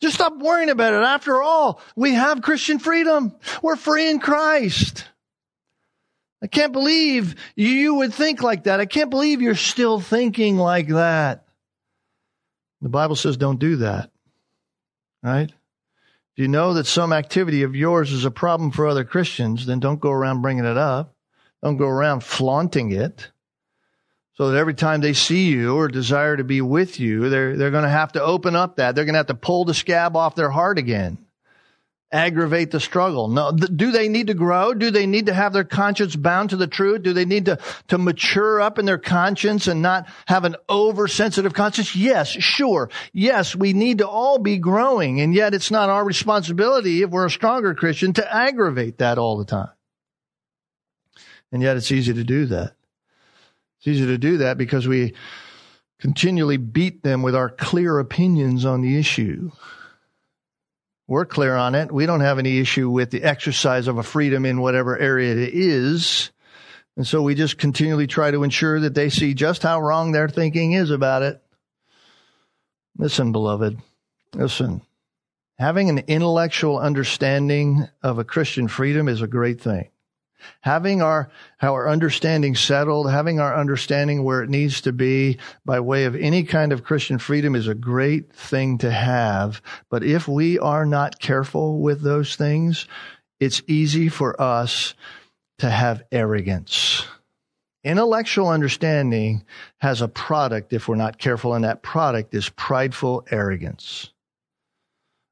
[0.00, 1.02] Just stop worrying about it.
[1.02, 3.36] After all, we have Christian freedom.
[3.62, 5.04] We're free in Christ.
[6.42, 8.80] I can't believe you would think like that.
[8.80, 11.46] I can't believe you're still thinking like that.
[12.80, 14.10] The Bible says don't do that.
[15.22, 15.48] Right?
[15.50, 19.78] If you know that some activity of yours is a problem for other Christians, then
[19.78, 21.14] don't go around bringing it up.
[21.62, 23.30] Don't go around flaunting it.
[24.34, 27.70] So that every time they see you or desire to be with you, they're, they're
[27.70, 28.94] going to have to open up that.
[28.96, 31.18] They're going to have to pull the scab off their heart again
[32.12, 33.28] aggravate the struggle.
[33.28, 34.74] No, do they need to grow?
[34.74, 37.02] Do they need to have their conscience bound to the truth?
[37.02, 41.54] Do they need to, to mature up in their conscience and not have an oversensitive
[41.54, 41.96] conscience?
[41.96, 42.90] Yes, sure.
[43.12, 45.20] Yes, we need to all be growing.
[45.20, 49.38] And yet it's not our responsibility if we're a stronger Christian to aggravate that all
[49.38, 49.70] the time.
[51.50, 52.74] And yet it's easy to do that.
[53.78, 55.14] It's easy to do that because we
[55.98, 59.50] continually beat them with our clear opinions on the issue.
[61.12, 61.92] We're clear on it.
[61.92, 65.52] We don't have any issue with the exercise of a freedom in whatever area it
[65.52, 66.30] is.
[66.96, 70.30] And so we just continually try to ensure that they see just how wrong their
[70.30, 71.42] thinking is about it.
[72.96, 73.76] Listen, beloved,
[74.32, 74.80] listen.
[75.58, 79.90] Having an intellectual understanding of a Christian freedom is a great thing.
[80.60, 81.30] Having our,
[81.60, 86.42] our understanding settled, having our understanding where it needs to be by way of any
[86.44, 89.62] kind of Christian freedom is a great thing to have.
[89.90, 92.86] But if we are not careful with those things,
[93.40, 94.94] it's easy for us
[95.58, 97.04] to have arrogance.
[97.84, 99.44] Intellectual understanding
[99.78, 104.10] has a product if we're not careful, and that product is prideful arrogance.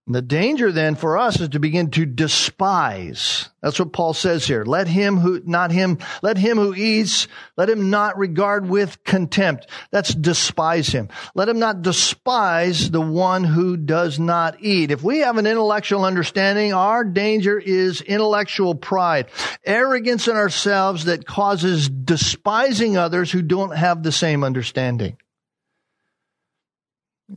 [0.06, 3.48] The danger then for us is to begin to despise.
[3.62, 4.64] That's what Paul says here.
[4.64, 9.68] Let him who, not him, let him who eats, let him not regard with contempt.
[9.92, 11.10] That's despise him.
[11.36, 14.90] Let him not despise the one who does not eat.
[14.90, 19.26] If we have an intellectual understanding, our danger is intellectual pride,
[19.64, 25.18] arrogance in ourselves that causes despising others who don't have the same understanding.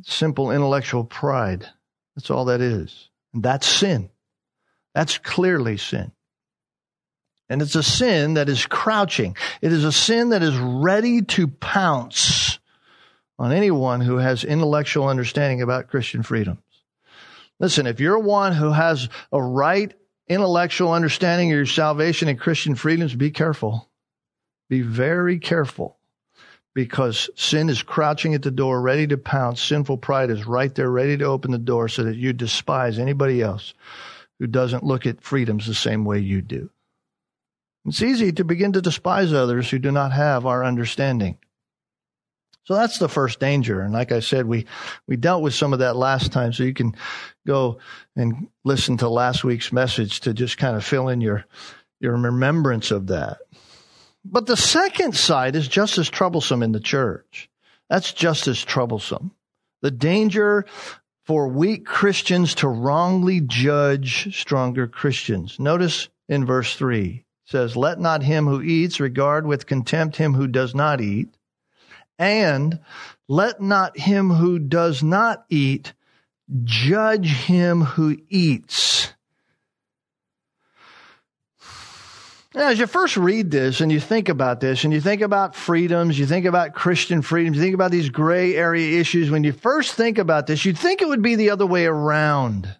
[0.02, 1.70] Simple intellectual pride.
[2.16, 3.10] That's all that is.
[3.34, 4.10] And that's sin.
[4.94, 6.12] That's clearly sin.
[7.50, 9.36] And it's a sin that is crouching.
[9.62, 12.60] It is a sin that is ready to pounce
[13.38, 16.62] on anyone who has intellectual understanding about Christian freedoms.
[17.60, 19.94] Listen, if you're one who has a right
[20.28, 23.90] intellectual understanding of your salvation and Christian freedoms, be careful.
[24.70, 25.98] Be very careful
[26.74, 29.62] because sin is crouching at the door, ready to pounce.
[29.62, 33.42] Sinful pride is right there, ready to open the door so that you despise anybody
[33.42, 33.74] else
[34.40, 36.70] who doesn't look at freedoms the same way you do.
[37.86, 41.38] It's easy to begin to despise others who do not have our understanding.
[42.66, 43.82] So that's the first danger.
[43.82, 44.66] And like I said, we,
[45.06, 46.54] we dealt with some of that last time.
[46.54, 46.96] So you can
[47.46, 47.80] go
[48.16, 51.46] and listen to last week's message to just kind of fill in your,
[52.00, 53.40] your remembrance of that.
[54.26, 57.50] But the second side is just as troublesome in the church.
[57.90, 59.32] That's just as troublesome.
[59.82, 60.66] The danger
[61.26, 65.60] for weak Christians to wrongly judge stronger Christians.
[65.60, 70.34] Notice in verse 3 it says, Let not him who eats regard with contempt him
[70.34, 71.36] who does not eat,
[72.18, 72.80] and
[73.28, 75.94] let not him who does not eat
[76.64, 79.03] judge him who eats.
[82.56, 85.56] Now, as you first read this and you think about this and you think about
[85.56, 89.52] freedoms, you think about Christian freedoms, you think about these gray area issues, when you
[89.52, 92.76] first think about this, you'd think it would be the other way around.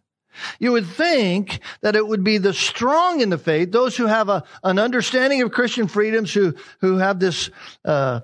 [0.60, 4.30] You would think that it would be the strong in the faith, those who have
[4.30, 7.50] a, an understanding of Christian freedoms, who, who have this,
[7.84, 8.22] uh,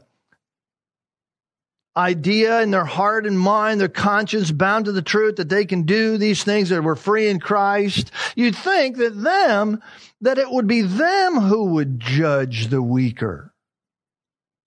[1.96, 5.84] idea in their heart and mind, their conscience bound to the truth that they can
[5.84, 8.12] do these things that we're free in Christ.
[8.36, 9.82] You'd think that them,
[10.22, 13.54] that it would be them who would judge the weaker.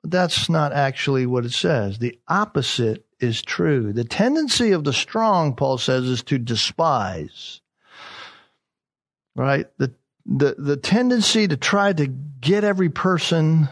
[0.02, 1.98] But that's not actually what it says.
[1.98, 3.92] The opposite is true.
[3.92, 7.60] The tendency of the strong, Paul says, is to despise.
[9.36, 9.66] Right?
[9.78, 9.94] The,
[10.26, 13.68] the, the tendency to try to get every person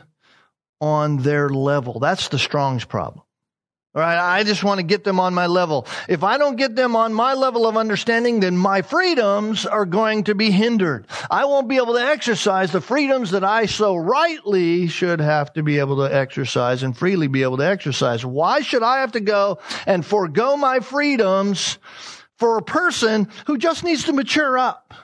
[0.81, 1.99] on their level.
[1.99, 3.25] That's the strong's problem.
[3.93, 5.85] All right, I just want to get them on my level.
[6.09, 10.25] If I don't get them on my level of understanding, then my freedoms are going
[10.25, 11.09] to be hindered.
[11.29, 15.65] I won't be able to exercise the freedoms that I so rightly should have to
[15.65, 18.25] be able to exercise and freely be able to exercise.
[18.25, 21.79] Why should I have to go and forego my freedoms
[22.39, 24.95] for a person who just needs to mature up?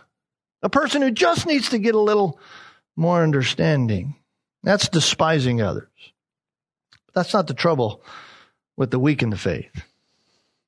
[0.63, 2.39] A person who just needs to get a little
[2.95, 4.15] more understanding.
[4.63, 5.89] That's despising others.
[7.15, 8.05] That's not the trouble
[8.77, 9.85] with the weak in the faith.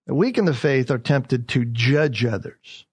[0.06, 2.86] The weak in the faith are tempted to judge others.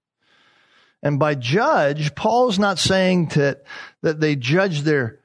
[1.01, 3.63] And by judge, Paul's not saying that,
[4.01, 5.19] that they judge their,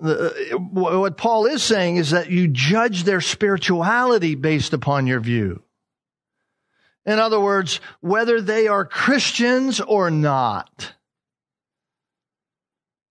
[0.00, 5.20] the, uh, what Paul is saying is that you judge their spirituality based upon your
[5.20, 5.62] view.
[7.06, 10.94] In other words, whether they are Christians or not.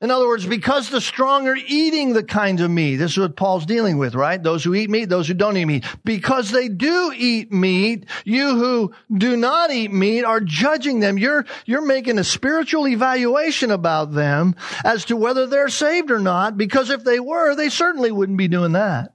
[0.04, 3.38] In other words, because the strong are eating the kinds of meat, this is what
[3.38, 4.44] Paul's dealing with, right?
[4.44, 5.86] Those who eat meat, those who don't eat meat.
[6.04, 11.18] Because they do eat meat, you who do not eat meat are judging them.
[11.18, 16.58] You're, you're making a spiritual evaluation about them as to whether they're saved or not,
[16.58, 19.14] because if they were, they certainly wouldn't be doing that.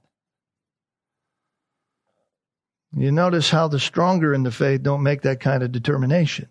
[2.97, 6.49] You notice how the stronger in the faith don't make that kind of determination.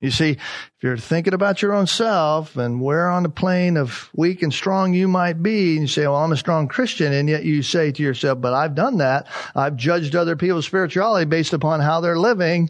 [0.00, 4.10] You see, if you're thinking about your own self and where on the plane of
[4.14, 7.28] weak and strong you might be, and you say, well, I'm a strong Christian, and
[7.30, 9.26] yet you say to yourself, but I've done that.
[9.54, 12.68] I've judged other people's spirituality based upon how they're living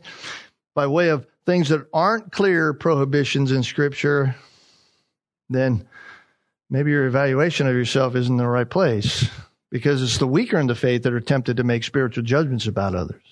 [0.74, 4.36] by way of things that aren't clear prohibitions in scripture,
[5.48, 5.88] then
[6.70, 9.28] maybe your evaluation of yourself isn't in the right place
[9.70, 12.94] because it's the weaker in the faith that are tempted to make spiritual judgments about
[12.94, 13.22] others.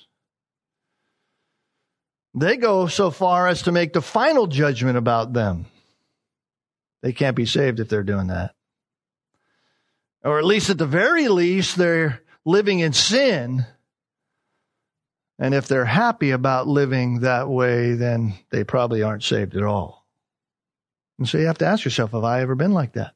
[2.34, 5.66] They go so far as to make the final judgment about them.
[7.02, 8.54] They can't be saved if they're doing that.
[10.24, 13.66] Or at least at the very least, they're living in sin.
[15.38, 20.06] And if they're happy about living that way, then they probably aren't saved at all.
[21.18, 23.14] And so you have to ask yourself, have I ever been like that?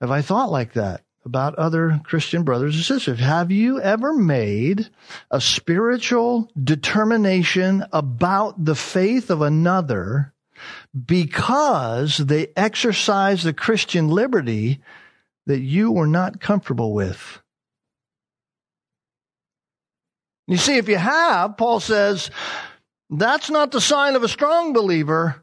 [0.00, 1.02] Have I thought like that?
[1.24, 3.18] About other Christian brothers and sisters.
[3.20, 4.88] Have you ever made
[5.30, 10.32] a spiritual determination about the faith of another
[11.06, 14.80] because they exercise the Christian liberty
[15.46, 17.40] that you were not comfortable with?
[20.46, 22.30] You see, if you have, Paul says,
[23.08, 25.42] that's not the sign of a strong believer.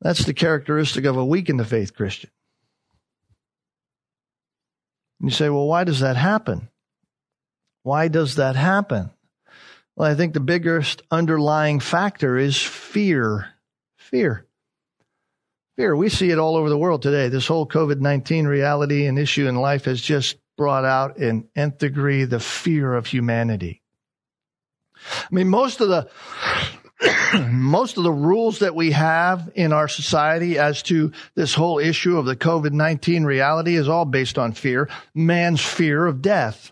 [0.00, 2.30] That's the characteristic of a weak in the faith Christian.
[5.24, 6.68] And you say, well, why does that happen?
[7.82, 9.08] Why does that happen?
[9.96, 13.48] Well, I think the biggest underlying factor is fear.
[13.96, 14.44] Fear.
[15.78, 15.96] Fear.
[15.96, 17.30] We see it all over the world today.
[17.30, 21.78] This whole COVID 19 reality and issue in life has just brought out in nth
[21.78, 23.80] degree the fear of humanity.
[24.94, 26.10] I mean, most of the
[27.50, 32.18] most of the rules that we have in our society as to this whole issue
[32.18, 36.70] of the COVID 19 reality is all based on fear, man's fear of death.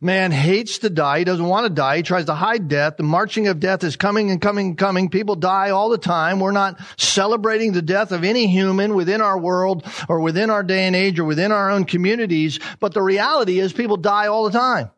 [0.00, 1.18] Man hates to die.
[1.18, 1.98] He doesn't want to die.
[1.98, 2.96] He tries to hide death.
[2.96, 5.08] The marching of death is coming and coming and coming.
[5.08, 6.40] People die all the time.
[6.40, 10.86] We're not celebrating the death of any human within our world or within our day
[10.86, 12.58] and age or within our own communities.
[12.80, 14.90] But the reality is people die all the time.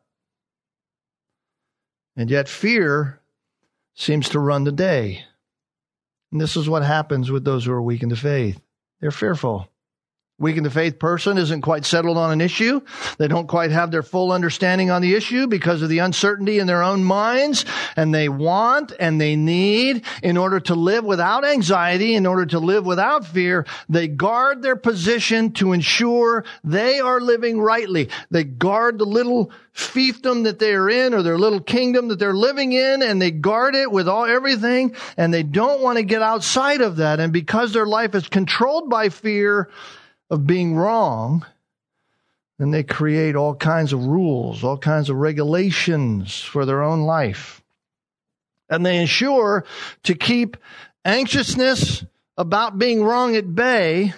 [2.17, 3.22] And yet fear
[3.95, 5.25] seems to run the day.
[6.31, 8.61] And this is what happens with those who are weak in the faith.
[9.01, 9.69] They're fearful.
[10.43, 12.81] Weak in the faith person isn't quite settled on an issue.
[13.17, 16.67] They don't quite have their full understanding on the issue because of the uncertainty in
[16.67, 17.65] their own minds.
[17.95, 22.59] And they want and they need in order to live without anxiety, in order to
[22.59, 23.67] live without fear.
[23.89, 28.09] They guard their position to ensure they are living rightly.
[28.33, 32.35] They guard the little fiefdom that they are in or their little kingdom that they're
[32.35, 36.21] living in and they guard it with all everything and they don't want to get
[36.21, 37.21] outside of that.
[37.21, 39.71] And because their life is controlled by fear,
[40.33, 41.45] of being wrong,
[42.59, 47.63] then they create all kinds of rules, all kinds of regulations for their own life.
[48.71, 49.67] And they ensure
[50.05, 50.57] to keep
[51.05, 52.07] anxiousness
[52.39, 54.15] about being wrong at bay.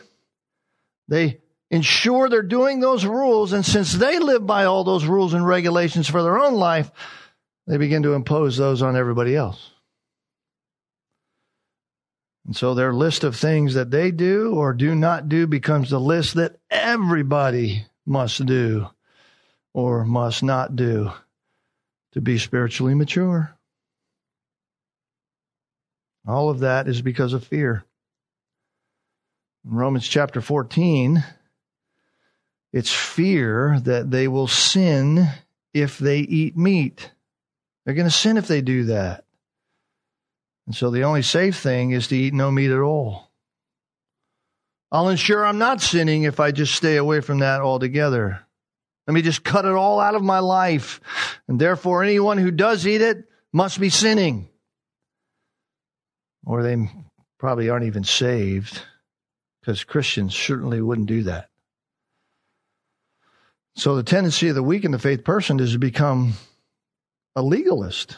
[1.08, 3.52] They ensure they're doing those rules.
[3.52, 6.92] And since they live by all those rules and regulations for their own life,
[7.66, 9.74] they begin to impose those on everybody else.
[12.47, 16.01] And so their list of things that they do or do not do becomes the
[16.01, 18.88] list that everybody must do
[19.72, 21.11] or must not do
[22.12, 23.57] to be spiritually mature.
[26.26, 27.84] All of that is because of fear.
[29.64, 31.24] In Romans chapter 14,
[32.72, 35.28] it's fear that they will sin
[35.72, 37.11] if they eat meat.
[37.84, 39.24] They're going to sin if they do that.
[40.66, 43.30] And so the only safe thing is to eat no meat at all.
[44.90, 48.40] I'll ensure I'm not sinning if I just stay away from that altogether.
[49.06, 51.00] Let me just cut it all out of my life.
[51.48, 54.48] And therefore, anyone who does eat it must be sinning.
[56.46, 56.76] Or they
[57.38, 58.80] probably aren't even saved,
[59.60, 61.48] because Christians certainly wouldn't do that.
[63.76, 66.34] So the tendency of the weak in the faith person is to become
[67.34, 68.16] a legalist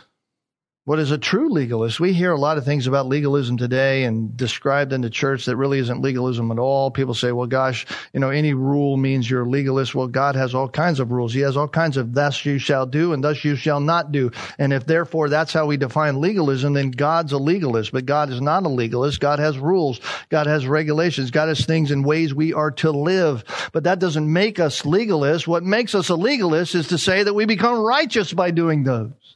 [0.87, 1.99] what is a true legalist?
[1.99, 5.57] We hear a lot of things about legalism today and described in the church that
[5.57, 6.93] really isn't legalism at all.
[6.93, 9.97] People say, well, gosh, you know, any rule means you're a legalist.
[9.97, 11.34] Well, God has all kinds of rules.
[11.34, 14.30] He has all kinds of thus you shall do and thus you shall not do.
[14.61, 17.91] And if therefore that's how we define legalism, then God's a legalist.
[17.91, 19.18] But God is not a legalist.
[19.18, 19.99] God has rules.
[20.28, 21.32] God has regulations.
[21.32, 23.43] God has things and ways we are to live.
[23.72, 25.49] But that doesn't make us legalists.
[25.49, 29.36] What makes us a legalist is to say that we become righteous by doing those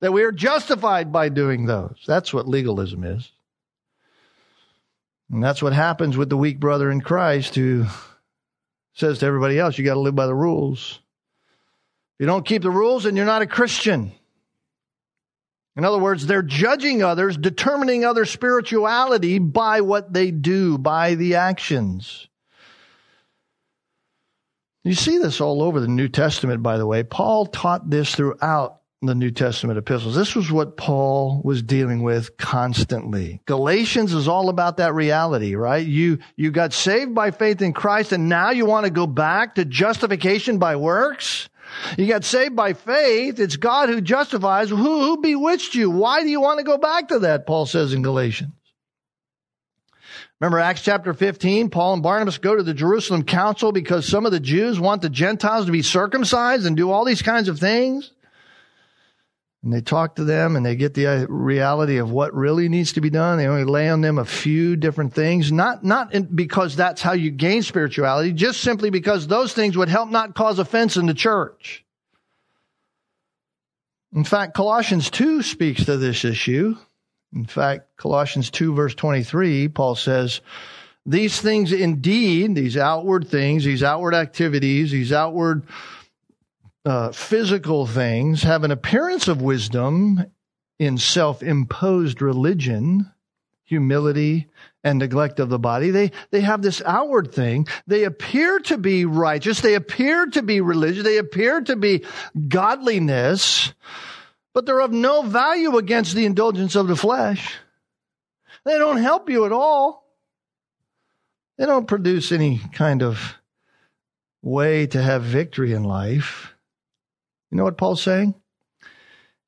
[0.00, 2.02] that we are justified by doing those.
[2.06, 3.30] That's what legalism is.
[5.30, 7.86] And that's what happens with the weak brother in Christ who
[8.94, 11.00] says to everybody else, you got to live by the rules.
[12.14, 14.12] If you don't keep the rules, then you're not a Christian.
[15.76, 21.36] In other words, they're judging others, determining other spirituality by what they do, by the
[21.36, 22.26] actions.
[24.82, 27.04] You see this all over the New Testament, by the way.
[27.04, 30.16] Paul taught this throughout the New Testament epistles.
[30.16, 33.40] This was what Paul was dealing with constantly.
[33.46, 35.86] Galatians is all about that reality, right?
[35.86, 39.54] You, you got saved by faith in Christ and now you want to go back
[39.54, 41.48] to justification by works?
[41.96, 43.38] You got saved by faith.
[43.38, 44.70] It's God who justifies.
[44.70, 45.90] Who, who bewitched you?
[45.90, 47.46] Why do you want to go back to that?
[47.46, 48.52] Paul says in Galatians.
[50.40, 51.70] Remember Acts chapter 15?
[51.70, 55.10] Paul and Barnabas go to the Jerusalem council because some of the Jews want the
[55.10, 58.12] Gentiles to be circumcised and do all these kinds of things.
[59.62, 62.92] And they talk to them and they get the uh, reality of what really needs
[62.92, 63.38] to be done.
[63.38, 67.12] They only lay on them a few different things, not, not in, because that's how
[67.12, 71.14] you gain spirituality, just simply because those things would help not cause offense in the
[71.14, 71.84] church.
[74.14, 76.76] In fact, Colossians 2 speaks to this issue.
[77.34, 80.40] In fact, Colossians 2 verse 23, Paul says,
[81.04, 85.64] these things indeed, these outward things, these outward activities, these outward
[86.88, 90.24] uh, physical things have an appearance of wisdom
[90.78, 93.12] in self imposed religion,
[93.64, 94.48] humility,
[94.82, 95.90] and neglect of the body.
[95.90, 97.66] They, they have this outward thing.
[97.86, 99.60] They appear to be righteous.
[99.60, 101.04] They appear to be religious.
[101.04, 102.04] They appear to be
[102.48, 103.74] godliness,
[104.54, 107.54] but they're of no value against the indulgence of the flesh.
[108.64, 110.06] They don't help you at all.
[111.58, 113.34] They don't produce any kind of
[114.42, 116.54] way to have victory in life.
[117.50, 118.34] You know what Paul's saying?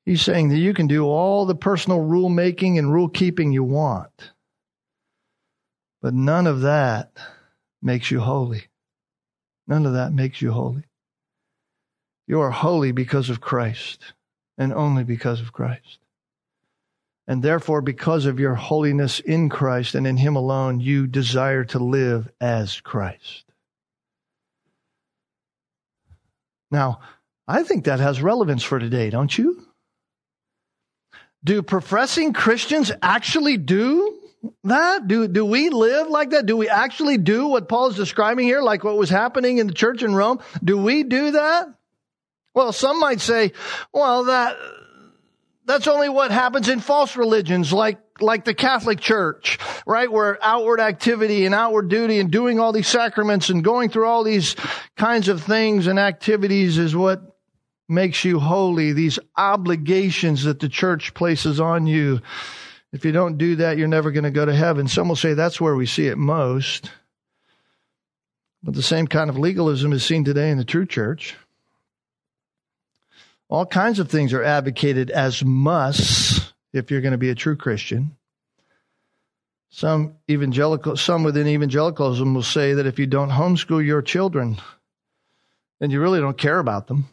[0.05, 3.63] He's saying that you can do all the personal rule making and rule keeping you
[3.63, 4.33] want,
[6.01, 7.13] but none of that
[7.83, 8.65] makes you holy.
[9.67, 10.85] None of that makes you holy.
[12.27, 14.15] You are holy because of Christ
[14.57, 15.99] and only because of Christ.
[17.27, 21.79] And therefore, because of your holiness in Christ and in Him alone, you desire to
[21.79, 23.45] live as Christ.
[26.71, 27.01] Now,
[27.51, 29.67] I think that has relevance for today, don't you?
[31.43, 34.21] Do professing Christians actually do
[34.63, 35.09] that?
[35.09, 36.47] Do, do we live like that?
[36.47, 39.73] Do we actually do what Paul is describing here, like what was happening in the
[39.73, 40.39] church in Rome?
[40.63, 41.67] Do we do that?
[42.55, 43.53] Well, some might say,
[43.93, 44.57] well, that,
[45.65, 50.11] that's only what happens in false religions like, like the Catholic Church, right?
[50.11, 54.23] Where outward activity and outward duty and doing all these sacraments and going through all
[54.23, 54.55] these
[54.97, 57.30] kinds of things and activities is what
[57.91, 62.21] makes you holy, these obligations that the church places on you.
[62.93, 64.89] If you don't do that, you're never going to go to heaven.
[64.89, 66.91] Some will say that's where we see it most.
[68.63, 71.37] But the same kind of legalism is seen today in the true church.
[73.49, 77.57] All kinds of things are advocated as musts if you're going to be a true
[77.57, 78.17] Christian.
[79.71, 84.59] Some evangelical, some within evangelicalism will say that if you don't homeschool your children,
[85.79, 87.09] then you really don't care about them.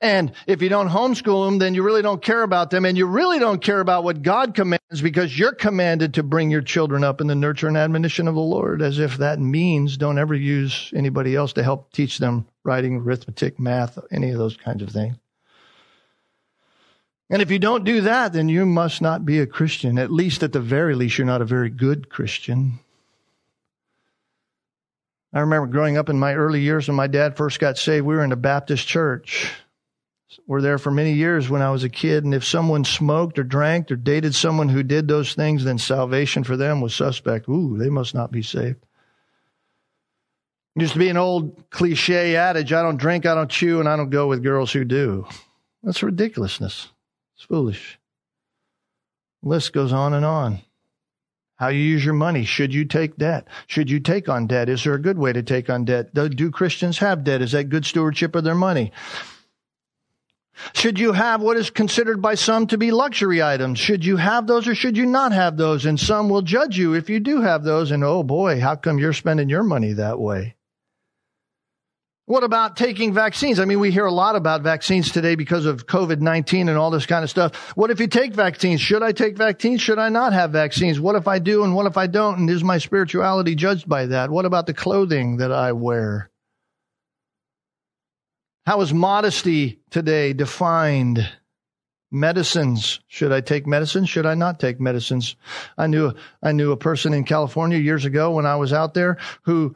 [0.00, 3.06] And if you don't homeschool them, then you really don't care about them and you
[3.06, 7.20] really don't care about what God commands because you're commanded to bring your children up
[7.20, 10.92] in the nurture and admonition of the Lord as if that means don't ever use
[10.94, 15.16] anybody else to help teach them writing, arithmetic, math, any of those kinds of things.
[17.30, 19.98] And if you don't do that, then you must not be a Christian.
[19.98, 22.78] At least at the very least, you're not a very good Christian.
[25.32, 28.14] I remember growing up in my early years when my dad first got saved, we
[28.14, 29.52] were in a Baptist church
[30.46, 32.24] were there for many years when I was a kid.
[32.24, 36.44] And if someone smoked or drank or dated someone who did those things, then salvation
[36.44, 37.48] for them was suspect.
[37.48, 38.84] Ooh, they must not be saved.
[40.76, 43.88] It used to be an old cliche adage I don't drink, I don't chew, and
[43.88, 45.26] I don't go with girls who do.
[45.82, 46.88] That's ridiculousness.
[47.34, 47.98] It's foolish.
[49.42, 50.60] The list goes on and on.
[51.56, 52.44] How you use your money.
[52.44, 53.48] Should you take debt?
[53.66, 54.68] Should you take on debt?
[54.68, 56.14] Is there a good way to take on debt?
[56.14, 57.42] Do Christians have debt?
[57.42, 58.92] Is that good stewardship of their money?
[60.74, 63.78] Should you have what is considered by some to be luxury items?
[63.78, 65.86] Should you have those or should you not have those?
[65.86, 67.90] And some will judge you if you do have those.
[67.90, 70.56] And oh boy, how come you're spending your money that way?
[72.28, 73.58] What about taking vaccines?
[73.58, 77.06] I mean, we hear a lot about vaccines today because of COVID-19 and all this
[77.06, 77.56] kind of stuff.
[77.74, 78.82] What if you take vaccines?
[78.82, 79.80] Should I take vaccines?
[79.80, 81.00] Should I not have vaccines?
[81.00, 82.38] What if I do and what if I don't?
[82.38, 84.30] And is my spirituality judged by that?
[84.30, 86.30] What about the clothing that I wear?
[88.68, 91.26] How is modesty today defined?
[92.10, 93.00] Medicines.
[93.08, 94.10] Should I take medicines?
[94.10, 95.36] Should I not take medicines?
[95.78, 96.12] I knew,
[96.42, 99.74] I knew a person in California years ago when I was out there who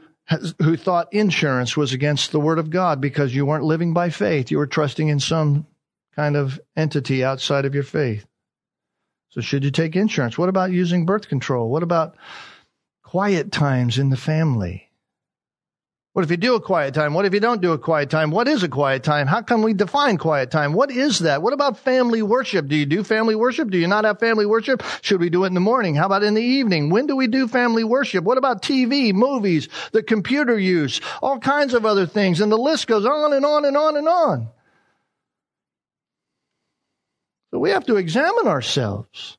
[0.60, 4.50] who thought insurance was against the word of God because you weren't living by faith.
[4.50, 5.66] You were trusting in some
[6.14, 8.26] kind of entity outside of your faith.
[9.30, 10.36] So, should you take insurance?
[10.36, 11.70] What about using birth control?
[11.70, 12.18] What about
[13.02, 14.91] quiet times in the family?
[16.12, 17.14] What if you do a quiet time?
[17.14, 18.30] What if you don't do a quiet time?
[18.30, 19.26] What is a quiet time?
[19.26, 20.74] How can we define quiet time?
[20.74, 21.40] What is that?
[21.40, 22.68] What about family worship?
[22.68, 23.70] Do you do family worship?
[23.70, 24.82] Do you not have family worship?
[25.00, 25.94] Should we do it in the morning?
[25.94, 26.90] How about in the evening?
[26.90, 28.24] When do we do family worship?
[28.24, 32.42] What about TV, movies, the computer use, all kinds of other things?
[32.42, 34.48] And the list goes on and on and on and on.
[37.52, 39.38] So we have to examine ourselves.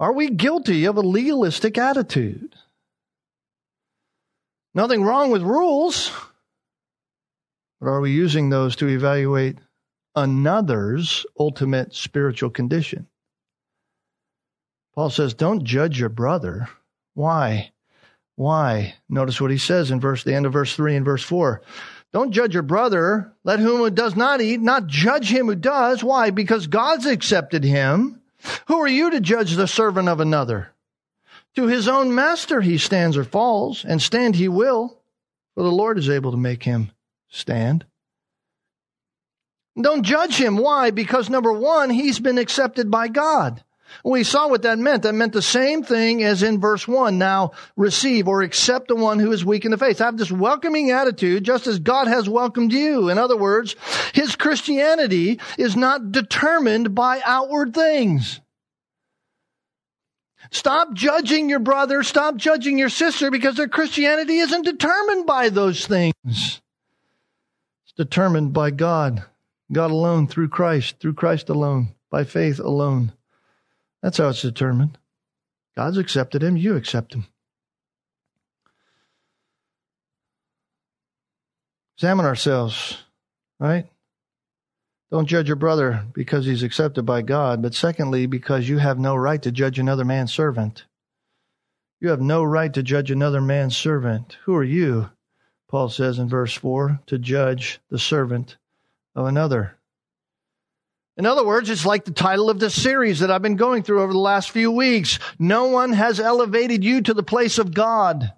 [0.00, 2.54] Are we guilty of a legalistic attitude?
[4.74, 6.10] Nothing wrong with rules.
[7.80, 9.58] But are we using those to evaluate
[10.14, 13.06] another's ultimate spiritual condition?
[14.94, 16.68] Paul says, don't judge your brother.
[17.14, 17.72] Why?
[18.34, 18.94] Why?
[19.08, 21.62] Notice what he says in verse, the end of verse three and verse four.
[22.12, 23.32] Don't judge your brother.
[23.44, 26.02] Let whom who does not eat, not judge him who does.
[26.02, 26.30] Why?
[26.30, 28.20] Because God's accepted him.
[28.66, 30.72] Who are you to judge the servant of another?
[31.58, 34.96] To his own master he stands or falls, and stand he will,
[35.56, 36.92] for the Lord is able to make him
[37.30, 37.84] stand.
[39.76, 40.56] Don't judge him.
[40.56, 40.92] Why?
[40.92, 43.64] Because number one, he's been accepted by God.
[44.04, 45.02] We saw what that meant.
[45.02, 47.18] That meant the same thing as in verse one.
[47.18, 49.98] Now receive or accept the one who is weak in the faith.
[49.98, 53.08] Have this welcoming attitude just as God has welcomed you.
[53.08, 53.74] In other words,
[54.14, 58.38] his Christianity is not determined by outward things.
[60.50, 62.02] Stop judging your brother.
[62.02, 66.14] Stop judging your sister because their Christianity isn't determined by those things.
[66.24, 66.62] It's
[67.96, 69.24] determined by God.
[69.70, 73.12] God alone, through Christ, through Christ alone, by faith alone.
[74.02, 74.96] That's how it's determined.
[75.76, 77.26] God's accepted him, you accept him.
[81.96, 82.98] Examine ourselves,
[83.58, 83.86] right?
[85.10, 89.16] Don't judge your brother because he's accepted by God, but secondly, because you have no
[89.16, 90.84] right to judge another man's servant.
[92.00, 94.36] You have no right to judge another man's servant.
[94.44, 95.10] Who are you,
[95.68, 98.58] Paul says in verse 4, to judge the servant
[99.14, 99.78] of another?
[101.16, 104.02] In other words, it's like the title of this series that I've been going through
[104.02, 105.18] over the last few weeks.
[105.38, 108.32] No one has elevated you to the place of God.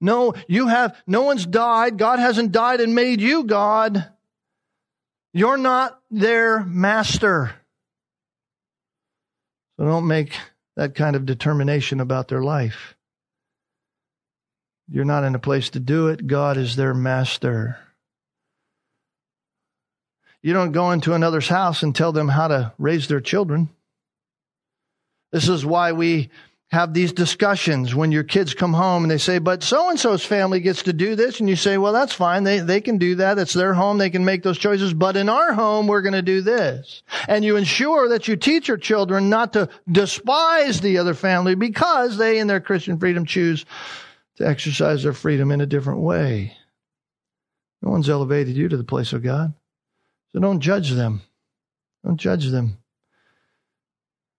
[0.00, 1.98] No, you have, no one's died.
[1.98, 4.10] God hasn't died and made you God.
[5.36, 7.52] You're not their master.
[9.76, 10.32] So don't make
[10.76, 12.94] that kind of determination about their life.
[14.88, 16.28] You're not in a place to do it.
[16.28, 17.78] God is their master.
[20.40, 23.70] You don't go into another's house and tell them how to raise their children.
[25.32, 26.30] This is why we
[26.74, 30.24] have these discussions when your kids come home and they say, but so and so's
[30.24, 31.40] family gets to do this.
[31.40, 32.44] And you say, well, that's fine.
[32.44, 33.38] They, they can do that.
[33.38, 33.98] It's their home.
[33.98, 34.92] They can make those choices.
[34.92, 37.02] But in our home, we're going to do this.
[37.28, 42.18] And you ensure that you teach your children not to despise the other family because
[42.18, 43.64] they, in their Christian freedom, choose
[44.36, 46.56] to exercise their freedom in a different way.
[47.82, 49.54] No one's elevated you to the place of God.
[50.32, 51.22] So don't judge them.
[52.04, 52.78] Don't judge them.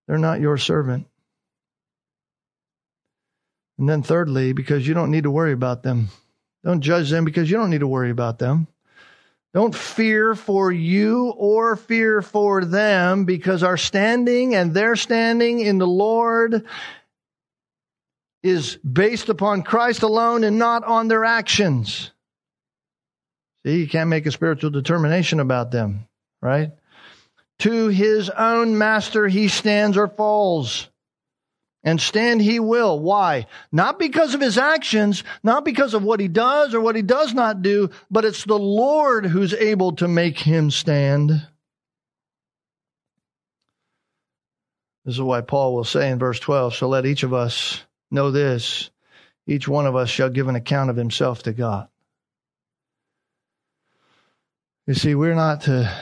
[0.07, 1.07] They're not your servant.
[3.77, 6.09] And then thirdly, because you don't need to worry about them.
[6.63, 8.67] Don't judge them because you don't need to worry about them.
[9.53, 15.77] Don't fear for you or fear for them because our standing and their standing in
[15.77, 16.65] the Lord
[18.43, 22.11] is based upon Christ alone and not on their actions.
[23.65, 26.07] See, you can't make a spiritual determination about them,
[26.41, 26.71] right?
[27.59, 30.89] To his own master he stands or falls
[31.85, 32.99] and stand he will.
[32.99, 33.45] Why?
[33.71, 37.33] Not because of his actions, not because of what he does or what he does
[37.33, 41.29] not do, but it's the Lord who's able to make him stand.
[45.05, 48.31] This is why Paul will say in verse 12, so let each of us know
[48.31, 48.89] this.
[49.45, 51.87] Each one of us shall give an account of himself to God.
[54.87, 55.95] You see, we're not to,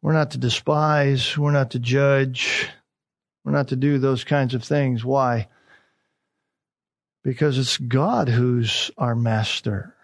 [0.00, 2.70] we're not to despise, we're not to judge,
[3.48, 5.06] we're not to do those kinds of things.
[5.06, 5.48] Why?
[7.24, 9.94] Because it's God who's our master.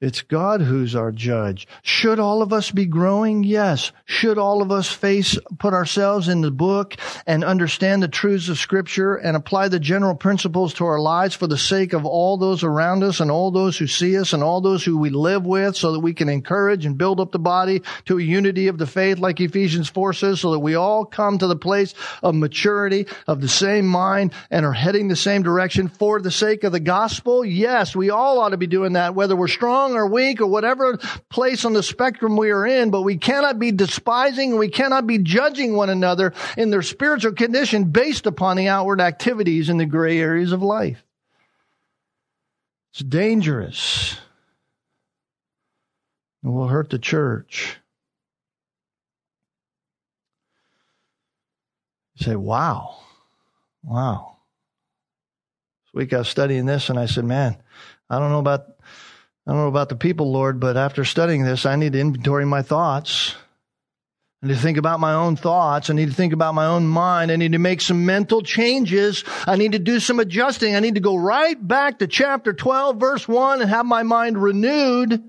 [0.00, 1.66] It's God who's our judge.
[1.82, 3.42] Should all of us be growing?
[3.42, 3.90] Yes.
[4.04, 6.94] Should all of us face, put ourselves in the book
[7.26, 11.48] and understand the truths of scripture and apply the general principles to our lives for
[11.48, 14.60] the sake of all those around us and all those who see us and all
[14.60, 17.82] those who we live with so that we can encourage and build up the body
[18.04, 21.38] to a unity of the faith like Ephesians 4 says so that we all come
[21.38, 25.88] to the place of maturity of the same mind and are heading the same direction
[25.88, 27.44] for the sake of the gospel?
[27.44, 30.46] Yes, we all ought to be doing that whether we're strong strong or weak or
[30.46, 30.96] whatever
[31.28, 35.06] place on the spectrum we are in, but we cannot be despising and we cannot
[35.06, 39.86] be judging one another in their spiritual condition based upon the outward activities in the
[39.86, 41.02] gray areas of life.
[42.92, 44.16] It's dangerous.
[46.44, 47.76] It will hurt the church.
[52.16, 52.96] You say, wow,
[53.82, 54.36] wow.
[55.84, 57.56] This week I was studying this and I said, man,
[58.10, 58.66] I don't know about,
[59.48, 62.44] I don't know about the people, Lord, but after studying this, I need to inventory
[62.44, 63.34] my thoughts.
[64.42, 65.88] I need to think about my own thoughts.
[65.88, 67.30] I need to think about my own mind.
[67.30, 69.24] I need to make some mental changes.
[69.46, 70.76] I need to do some adjusting.
[70.76, 74.36] I need to go right back to chapter 12, verse 1 and have my mind
[74.36, 75.24] renewed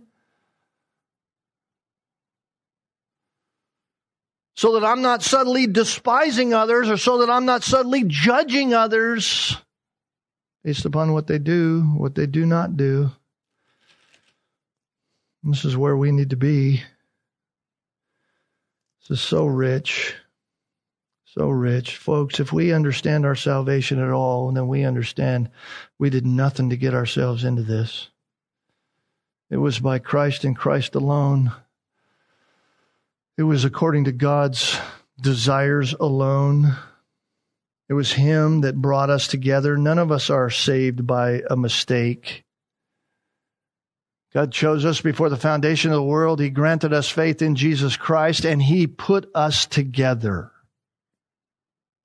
[4.57, 9.55] so that I'm not suddenly despising others or so that I'm not suddenly judging others
[10.65, 13.11] based upon what they do, what they do not do.
[15.43, 16.83] This is where we need to be.
[19.01, 20.15] This is so rich.
[21.25, 21.95] So rich.
[21.95, 25.49] Folks, if we understand our salvation at all, then we understand
[25.97, 28.09] we did nothing to get ourselves into this.
[29.49, 31.53] It was by Christ and Christ alone.
[33.37, 34.77] It was according to God's
[35.21, 36.75] desires alone.
[37.87, 39.77] It was Him that brought us together.
[39.77, 42.43] None of us are saved by a mistake.
[44.33, 46.39] God chose us before the foundation of the world.
[46.39, 50.51] He granted us faith in Jesus Christ and He put us together.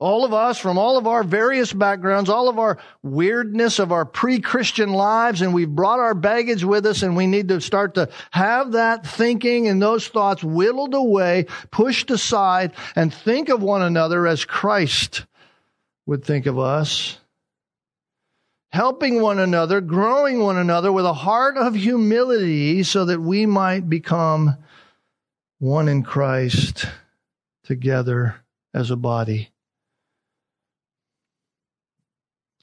[0.00, 4.04] All of us from all of our various backgrounds, all of our weirdness of our
[4.04, 8.08] pre-Christian lives, and we've brought our baggage with us and we need to start to
[8.30, 14.26] have that thinking and those thoughts whittled away, pushed aside, and think of one another
[14.26, 15.26] as Christ
[16.06, 17.18] would think of us.
[18.74, 23.88] Helping one another, growing one another with a heart of humility so that we might
[23.88, 24.56] become
[25.60, 26.84] one in Christ
[27.62, 28.34] together
[28.74, 29.52] as a body.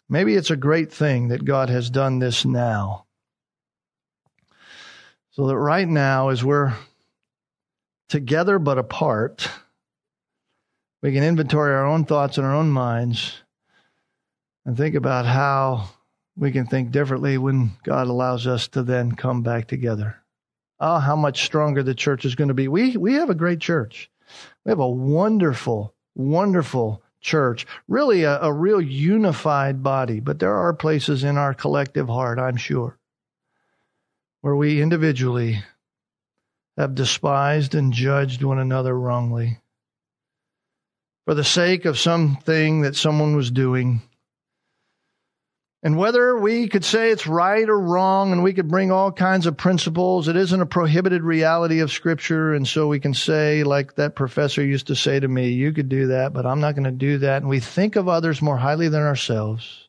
[0.09, 3.05] Maybe it's a great thing that God has done this now.
[5.29, 6.73] So that right now, as we're
[8.09, 9.49] together but apart,
[11.01, 13.43] we can inventory our own thoughts and our own minds
[14.65, 15.87] and think about how
[16.35, 20.17] we can think differently when God allows us to then come back together.
[20.79, 22.67] Oh, how much stronger the church is going to be.
[22.67, 24.09] We, we have a great church.
[24.65, 30.19] We have a wonderful, wonderful church, really a, a real unified body.
[30.19, 32.97] But there are places in our collective heart, I'm sure,
[34.41, 35.63] where we individually
[36.77, 39.59] have despised and judged one another wrongly
[41.25, 44.01] for the sake of something that someone was doing
[45.83, 49.47] and whether we could say it's right or wrong, and we could bring all kinds
[49.47, 52.53] of principles, it isn't a prohibited reality of Scripture.
[52.53, 55.89] And so we can say, like that professor used to say to me, you could
[55.89, 57.41] do that, but I'm not going to do that.
[57.41, 59.87] And we think of others more highly than ourselves.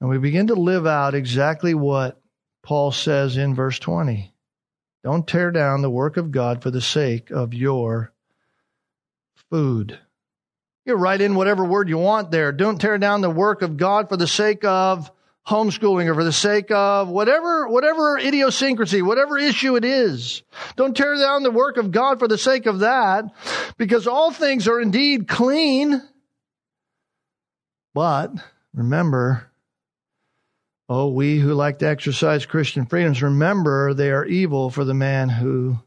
[0.00, 2.18] And we begin to live out exactly what
[2.62, 4.32] Paul says in verse 20.
[5.04, 8.12] Don't tear down the work of God for the sake of your
[9.50, 9.98] food.
[10.86, 12.52] You write in whatever word you want there.
[12.52, 15.10] Don't tear down the work of God for the sake of
[15.44, 20.42] homeschooling or for the sake of whatever, whatever idiosyncrasy, whatever issue it is.
[20.76, 23.24] Don't tear down the work of God for the sake of that
[23.76, 26.00] because all things are indeed clean.
[27.92, 28.30] But
[28.72, 29.50] remember,
[30.88, 35.30] oh, we who like to exercise Christian freedoms, remember they are evil for the man
[35.30, 35.80] who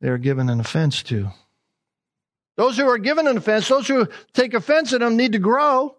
[0.00, 1.32] they are given an offense to.
[2.56, 5.96] Those who are given an offense, those who take offense at them need to grow.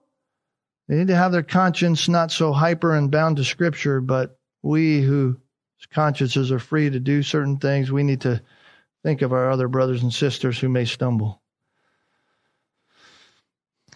[0.88, 5.02] They need to have their conscience not so hyper and bound to scripture, but we
[5.02, 5.36] whose
[5.94, 8.42] consciences are free to do certain things, we need to
[9.04, 11.42] think of our other brothers and sisters who may stumble.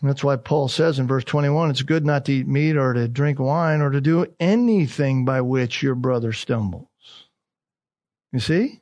[0.01, 3.07] That's why Paul says in verse 21 it's good not to eat meat or to
[3.07, 6.87] drink wine or to do anything by which your brother stumbles.
[8.31, 8.81] You see?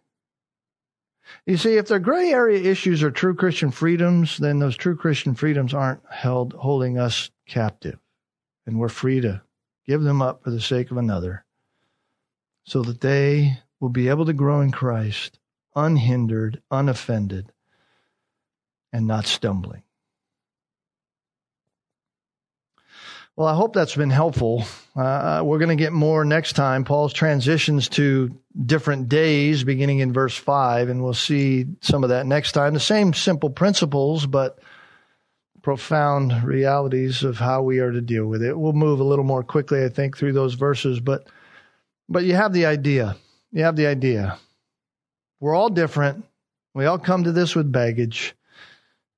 [1.45, 5.36] You see, if the gray area issues are true Christian freedoms, then those true Christian
[5.36, 7.99] freedoms aren't held holding us captive.
[8.65, 9.41] And we're free to
[9.86, 11.45] give them up for the sake of another
[12.65, 15.39] so that they will be able to grow in Christ
[15.75, 17.51] unhindered, unoffended,
[18.91, 19.84] and not stumbling.
[23.36, 24.65] Well, I hope that's been helpful.
[24.95, 26.84] Uh, we're going to get more next time.
[26.84, 32.25] Paul's transitions to different days beginning in verse 5, and we'll see some of that
[32.25, 32.73] next time.
[32.73, 34.59] The same simple principles, but
[35.61, 38.57] profound realities of how we are to deal with it.
[38.57, 41.27] We'll move a little more quickly, I think, through those verses, but
[42.09, 43.17] But you have the idea.
[43.51, 44.39] You have the idea.
[45.39, 46.25] We're all different.
[46.73, 48.35] We all come to this with baggage,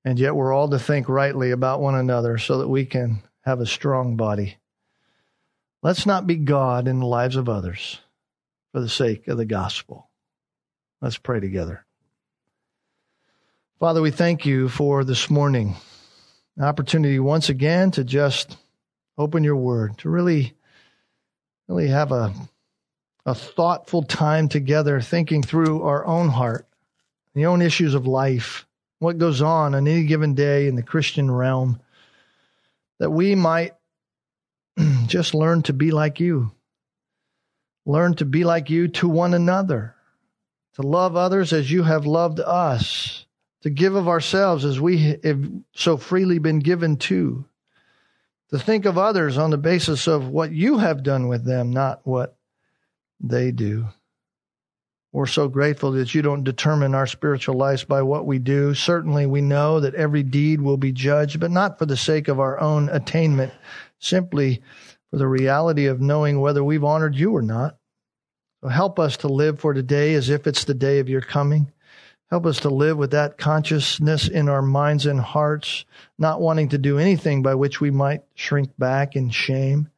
[0.04, 3.60] and yet we're all to think rightly about one another so that we can have
[3.60, 4.58] a strong body.
[5.82, 8.00] Let's not be God in the lives of others
[8.72, 10.10] for the sake of the gospel.
[11.02, 11.86] Let's pray together.
[13.80, 15.76] Father, we thank you for this morning.
[16.58, 18.58] An opportunity once again to just
[19.18, 20.54] open your word, to really,
[21.70, 22.34] really have a,
[23.26, 26.68] a thoughtful time together thinking through our own heart,
[27.34, 28.66] the own issues of life,
[29.00, 31.80] what goes on on any given day in the Christian realm,
[33.00, 33.74] that we might
[35.08, 36.52] just learn to be like you.
[37.90, 39.96] Learn to be like you to one another,
[40.76, 43.26] to love others as you have loved us,
[43.62, 47.46] to give of ourselves as we have so freely been given to,
[48.52, 52.02] to think of others on the basis of what you have done with them, not
[52.04, 52.38] what
[53.20, 53.88] they do.
[55.12, 58.76] We're so grateful that you don't determine our spiritual lives by what we do.
[58.76, 62.40] Certainly, we know that every deed will be judged, but not for the sake of
[62.40, 63.52] our own attainment,
[63.98, 64.62] simply
[65.10, 67.78] for the reality of knowing whether we've honored you or not.
[68.62, 71.72] So help us to live for today as if it's the day of your coming.
[72.30, 75.86] Help us to live with that consciousness in our minds and hearts,
[76.18, 79.90] not wanting to do anything by which we might shrink back in shame.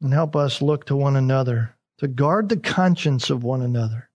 [0.00, 4.08] And help us look to one another, to guard the conscience of one another,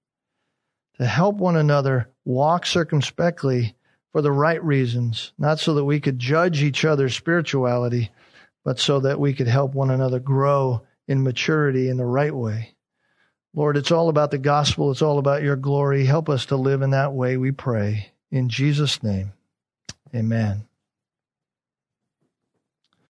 [0.97, 3.75] to help one another walk circumspectly
[4.11, 8.11] for the right reasons, not so that we could judge each other's spirituality,
[8.63, 12.74] but so that we could help one another grow in maturity in the right way.
[13.55, 14.91] Lord, it's all about the gospel.
[14.91, 16.05] It's all about your glory.
[16.05, 18.11] Help us to live in that way, we pray.
[18.29, 19.31] In Jesus' name,
[20.13, 20.67] amen.